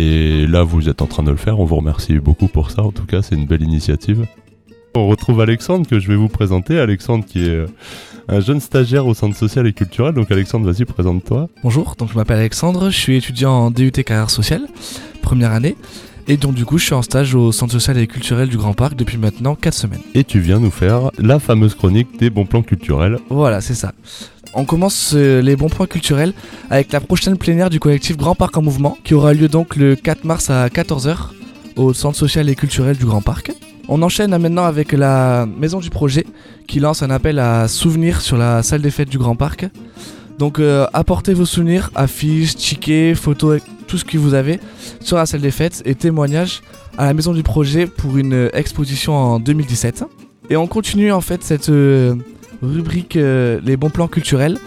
Et 0.00 0.46
là, 0.46 0.62
vous 0.62 0.88
êtes 0.88 1.02
en 1.02 1.06
train 1.06 1.24
de 1.24 1.32
le 1.32 1.36
faire. 1.36 1.58
On 1.58 1.64
vous 1.64 1.74
remercie 1.74 2.20
beaucoup 2.20 2.46
pour 2.46 2.70
ça. 2.70 2.82
En 2.82 2.92
tout 2.92 3.04
cas, 3.04 3.20
c'est 3.20 3.34
une 3.34 3.46
belle 3.46 3.62
initiative. 3.62 4.26
On 4.94 5.08
retrouve 5.08 5.40
Alexandre 5.40 5.88
que 5.88 5.98
je 5.98 6.06
vais 6.06 6.14
vous 6.14 6.28
présenter. 6.28 6.78
Alexandre 6.78 7.24
qui 7.24 7.44
est 7.44 7.48
euh, 7.48 7.66
un 8.28 8.38
jeune 8.38 8.60
stagiaire 8.60 9.08
au 9.08 9.14
centre 9.14 9.36
social 9.36 9.66
et 9.66 9.72
culturel. 9.72 10.14
Donc 10.14 10.30
Alexandre, 10.30 10.70
vas-y, 10.70 10.84
présente-toi. 10.84 11.48
Bonjour, 11.64 11.96
donc 11.98 12.12
je 12.12 12.14
m'appelle 12.14 12.38
Alexandre, 12.38 12.90
je 12.90 12.96
suis 12.96 13.16
étudiant 13.16 13.50
en 13.50 13.70
DUT 13.72 13.90
carrière 13.90 14.30
sociale, 14.30 14.68
première 15.20 15.50
année. 15.50 15.74
Et 16.28 16.36
donc 16.36 16.54
du 16.54 16.64
coup, 16.64 16.78
je 16.78 16.84
suis 16.84 16.94
en 16.94 17.02
stage 17.02 17.34
au 17.34 17.50
centre 17.50 17.72
social 17.72 17.98
et 17.98 18.06
culturel 18.06 18.48
du 18.48 18.56
Grand 18.56 18.74
Parc 18.74 18.94
depuis 18.94 19.18
maintenant 19.18 19.56
4 19.56 19.74
semaines. 19.74 20.02
Et 20.14 20.22
tu 20.22 20.38
viens 20.38 20.60
nous 20.60 20.70
faire 20.70 21.10
la 21.18 21.40
fameuse 21.40 21.74
chronique 21.74 22.18
des 22.20 22.30
bons 22.30 22.44
plans 22.44 22.62
culturels. 22.62 23.18
Voilà, 23.30 23.60
c'est 23.60 23.74
ça. 23.74 23.94
On 24.54 24.64
commence 24.64 25.12
euh, 25.14 25.40
les 25.42 25.56
bons 25.56 25.68
points 25.68 25.86
culturels 25.86 26.32
avec 26.70 26.92
la 26.92 27.00
prochaine 27.00 27.36
plénière 27.36 27.70
du 27.70 27.80
collectif 27.80 28.16
Grand 28.16 28.34
Parc 28.34 28.56
en 28.56 28.62
Mouvement 28.62 28.96
qui 29.04 29.14
aura 29.14 29.34
lieu 29.34 29.48
donc 29.48 29.76
le 29.76 29.94
4 29.94 30.24
mars 30.24 30.50
à 30.50 30.68
14h 30.68 31.16
au 31.76 31.92
centre 31.92 32.16
social 32.16 32.48
et 32.48 32.54
culturel 32.54 32.96
du 32.96 33.04
Grand 33.04 33.22
Parc. 33.22 33.52
On 33.88 34.02
enchaîne 34.02 34.36
maintenant 34.36 34.64
avec 34.64 34.92
la 34.92 35.46
maison 35.46 35.80
du 35.80 35.90
projet 35.90 36.26
qui 36.66 36.80
lance 36.80 37.02
un 37.02 37.10
appel 37.10 37.38
à 37.38 37.68
souvenirs 37.68 38.20
sur 38.20 38.36
la 38.36 38.62
salle 38.62 38.82
des 38.82 38.90
fêtes 38.90 39.08
du 39.08 39.18
Grand 39.18 39.36
Parc. 39.36 39.66
Donc 40.38 40.58
euh, 40.58 40.86
apportez 40.92 41.34
vos 41.34 41.46
souvenirs, 41.46 41.90
affiches, 41.94 42.54
tickets, 42.56 43.16
photos, 43.16 43.60
tout 43.86 43.98
ce 43.98 44.04
que 44.04 44.18
vous 44.18 44.34
avez 44.34 44.60
sur 45.00 45.16
la 45.16 45.26
salle 45.26 45.40
des 45.40 45.50
fêtes 45.50 45.82
et 45.84 45.94
témoignages 45.94 46.62
à 46.96 47.06
la 47.06 47.14
maison 47.14 47.32
du 47.32 47.42
projet 47.42 47.86
pour 47.86 48.18
une 48.18 48.50
exposition 48.52 49.14
en 49.14 49.40
2017. 49.40 50.04
Et 50.50 50.56
on 50.56 50.66
continue 50.66 51.12
en 51.12 51.20
fait 51.20 51.42
cette 51.44 51.68
euh, 51.68 52.14
rubrique 52.62 53.16
euh, 53.16 53.60
Les 53.64 53.76
bons 53.76 53.90
plans 53.90 54.08
culturels 54.08 54.58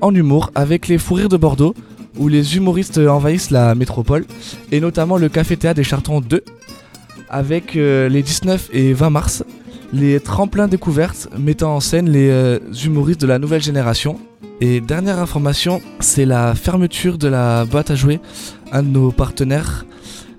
en 0.00 0.14
humour 0.14 0.50
avec 0.54 0.88
les 0.88 0.98
fous 0.98 1.14
rires 1.14 1.28
de 1.28 1.36
Bordeaux 1.36 1.74
où 2.18 2.28
les 2.28 2.56
humoristes 2.56 2.98
envahissent 2.98 3.50
la 3.50 3.74
métropole 3.74 4.24
et 4.72 4.80
notamment 4.80 5.16
le 5.16 5.28
Café 5.28 5.56
Théâtre 5.56 5.76
des 5.76 5.84
Chartrons 5.84 6.20
2 6.20 6.42
avec 7.28 7.76
euh, 7.76 8.08
les 8.08 8.22
19 8.22 8.70
et 8.72 8.92
20 8.92 9.10
mars 9.10 9.44
les 9.92 10.20
tremplins 10.20 10.68
découvertes 10.68 11.28
mettant 11.38 11.76
en 11.76 11.80
scène 11.80 12.08
les 12.08 12.30
euh, 12.30 12.58
humoristes 12.84 13.20
de 13.20 13.26
la 13.26 13.38
nouvelle 13.38 13.62
génération. 13.62 14.18
Et 14.60 14.80
dernière 14.80 15.18
information, 15.18 15.80
c'est 16.00 16.26
la 16.26 16.54
fermeture 16.54 17.18
de 17.18 17.28
la 17.28 17.64
boîte 17.64 17.90
à 17.90 17.94
jouer, 17.94 18.20
un 18.72 18.82
de 18.82 18.88
nos 18.88 19.10
partenaires, 19.10 19.86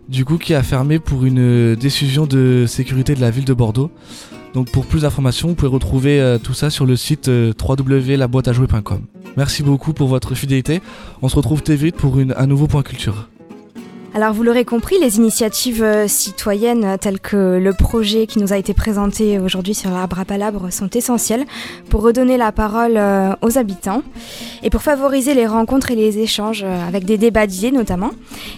du 0.10 0.26
coup 0.26 0.38
qui 0.38 0.54
a 0.54 0.62
fermé 0.62 1.00
pour 1.00 1.26
une 1.26 1.76
décision 1.76 2.28
de 2.28 2.66
sécurité 2.68 3.16
de 3.16 3.22
la 3.22 3.32
ville 3.32 3.46
de 3.46 3.54
Bordeaux. 3.54 3.92
Donc 4.54 4.70
pour 4.70 4.86
plus 4.86 5.02
d'informations, 5.02 5.48
vous 5.48 5.56
pouvez 5.56 5.72
retrouver 5.72 6.20
euh, 6.20 6.38
tout 6.38 6.54
ça 6.54 6.70
sur 6.70 6.86
le 6.86 6.96
site 6.96 7.30
euh, 7.30 7.54
www.laboîteajouer.com. 7.60 9.06
Merci 9.38 9.64
beaucoup 9.64 9.94
pour 9.94 10.08
votre 10.08 10.36
fidélité. 10.36 10.82
On 11.22 11.30
se 11.30 11.36
retrouve 11.36 11.64
très 11.64 11.76
vite 11.76 11.96
pour 11.96 12.20
une, 12.20 12.34
un 12.38 12.48
nouveau 12.48 12.68
point 12.68 12.84
culture. 12.84 13.31
Alors 14.14 14.34
vous 14.34 14.44
l'aurez 14.44 14.66
compris, 14.66 14.98
les 15.00 15.16
initiatives 15.16 15.82
euh, 15.82 16.06
citoyennes 16.06 16.98
telles 17.00 17.22
que 17.22 17.58
le 17.58 17.72
projet 17.72 18.28
qui 18.28 18.40
nous 18.40 18.52
a 18.52 18.58
été 18.58 18.74
présenté 18.74 19.40
aujourd'hui 19.40 19.74
sur 19.74 19.90
l'arbre 19.90 20.20
à 20.20 20.26
palabre 20.26 20.70
sont 20.70 20.90
essentielles 20.90 21.46
pour 21.90 22.02
redonner 22.02 22.36
la 22.36 22.52
parole 22.52 22.98
euh, 22.98 23.32
aux 23.42 23.58
habitants 23.58 24.04
et 24.64 24.70
pour 24.70 24.82
favoriser 24.82 25.34
les 25.34 25.48
rencontres 25.48 25.92
et 25.92 25.96
les 25.96 26.20
échanges 26.20 26.64
euh, 26.66 26.88
avec 26.88 27.06
des 27.06 27.18
débats 27.18 27.48
d'idées 27.48 27.72
notamment. 27.72 28.12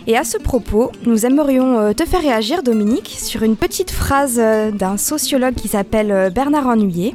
Et 0.08 0.18
à 0.18 0.24
ce 0.24 0.40
propos, 0.40 0.92
nous 1.06 1.24
aimerions 1.24 1.94
te 1.94 2.04
faire 2.04 2.22
réagir 2.22 2.64
Dominique 2.64 3.16
sur 3.16 3.44
une 3.44 3.56
petite 3.56 3.92
phrase 3.92 4.38
d'un 4.38 4.98
sociologue 4.98 5.54
qui 5.54 5.68
s'appelle 5.68 6.32
Bernard 6.34 6.68
Ennuyé 6.68 7.14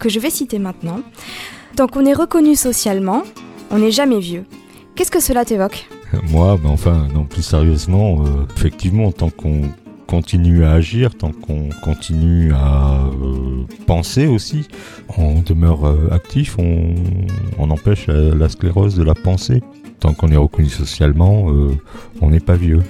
que 0.00 0.08
je 0.08 0.18
vais 0.18 0.30
citer 0.30 0.58
maintenant. 0.58 1.00
Tant 1.76 1.86
qu'on 1.86 2.04
est 2.06 2.12
reconnu 2.12 2.56
socialement, 2.56 3.22
on 3.70 3.78
n'est 3.78 3.92
jamais 3.92 4.18
vieux. 4.18 4.44
Qu'est-ce 4.96 5.12
que 5.12 5.20
cela 5.20 5.44
t'évoque? 5.44 5.88
Moi, 6.30 6.58
ben 6.62 6.70
enfin, 6.70 7.08
non, 7.12 7.24
plus 7.24 7.42
sérieusement, 7.42 8.24
euh, 8.24 8.46
effectivement, 8.56 9.12
tant 9.12 9.30
qu'on 9.30 9.62
continue 10.06 10.64
à 10.64 10.72
agir, 10.72 11.14
tant 11.14 11.32
qu'on 11.32 11.68
continue 11.82 12.52
à 12.54 13.02
euh, 13.04 13.64
penser 13.86 14.26
aussi, 14.26 14.68
on 15.18 15.40
demeure 15.40 15.86
euh, 15.86 16.08
actif, 16.10 16.56
on, 16.58 16.94
on 17.58 17.70
empêche 17.70 18.06
la 18.06 18.48
sclérose 18.48 18.96
de 18.96 19.02
la 19.02 19.14
pensée. 19.14 19.62
Tant 20.00 20.14
qu'on 20.14 20.28
est 20.28 20.36
reconnu 20.36 20.68
socialement, 20.68 21.46
on 22.20 22.30
n'est 22.30 22.38
pas 22.38 22.54
vieux. 22.54 22.84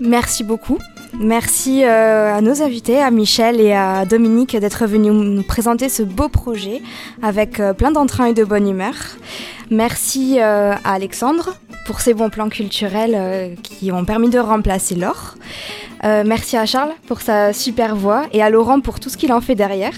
Merci 0.00 0.44
beaucoup. 0.44 0.78
Merci 1.14 1.84
à 1.84 2.40
nos 2.40 2.62
invités, 2.62 3.00
à 3.00 3.10
Michel 3.10 3.60
et 3.60 3.72
à 3.72 4.04
Dominique 4.04 4.56
d'être 4.56 4.86
venus 4.86 5.12
nous 5.12 5.42
présenter 5.42 5.88
ce 5.88 6.02
beau 6.02 6.28
projet 6.28 6.82
avec 7.22 7.60
plein 7.76 7.90
d'entrain 7.90 8.26
et 8.26 8.34
de 8.34 8.44
bonne 8.44 8.68
humeur. 8.68 8.94
Merci 9.70 10.38
à 10.38 10.78
Alexandre 10.84 11.54
pour 11.88 12.02
ces 12.02 12.12
bons 12.12 12.28
plans 12.28 12.50
culturels 12.50 13.14
euh, 13.16 13.54
qui 13.62 13.90
ont 13.90 14.04
permis 14.04 14.28
de 14.28 14.38
remplacer 14.38 14.94
l'or. 14.94 15.36
Euh, 16.04 16.22
merci 16.24 16.54
à 16.58 16.66
Charles 16.66 16.92
pour 17.06 17.22
sa 17.22 17.54
super 17.54 17.96
voix 17.96 18.26
et 18.34 18.42
à 18.42 18.50
Laurent 18.50 18.80
pour 18.80 19.00
tout 19.00 19.08
ce 19.08 19.16
qu'il 19.16 19.32
en 19.32 19.40
fait 19.40 19.54
derrière. 19.54 19.94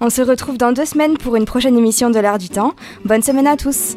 On 0.00 0.10
se 0.10 0.22
retrouve 0.22 0.58
dans 0.58 0.70
deux 0.70 0.84
semaines 0.84 1.18
pour 1.18 1.34
une 1.34 1.44
prochaine 1.44 1.76
émission 1.76 2.08
de 2.08 2.20
l'heure 2.20 2.38
du 2.38 2.50
temps. 2.50 2.74
Bonne 3.04 3.22
semaine 3.22 3.48
à 3.48 3.56
tous. 3.56 3.96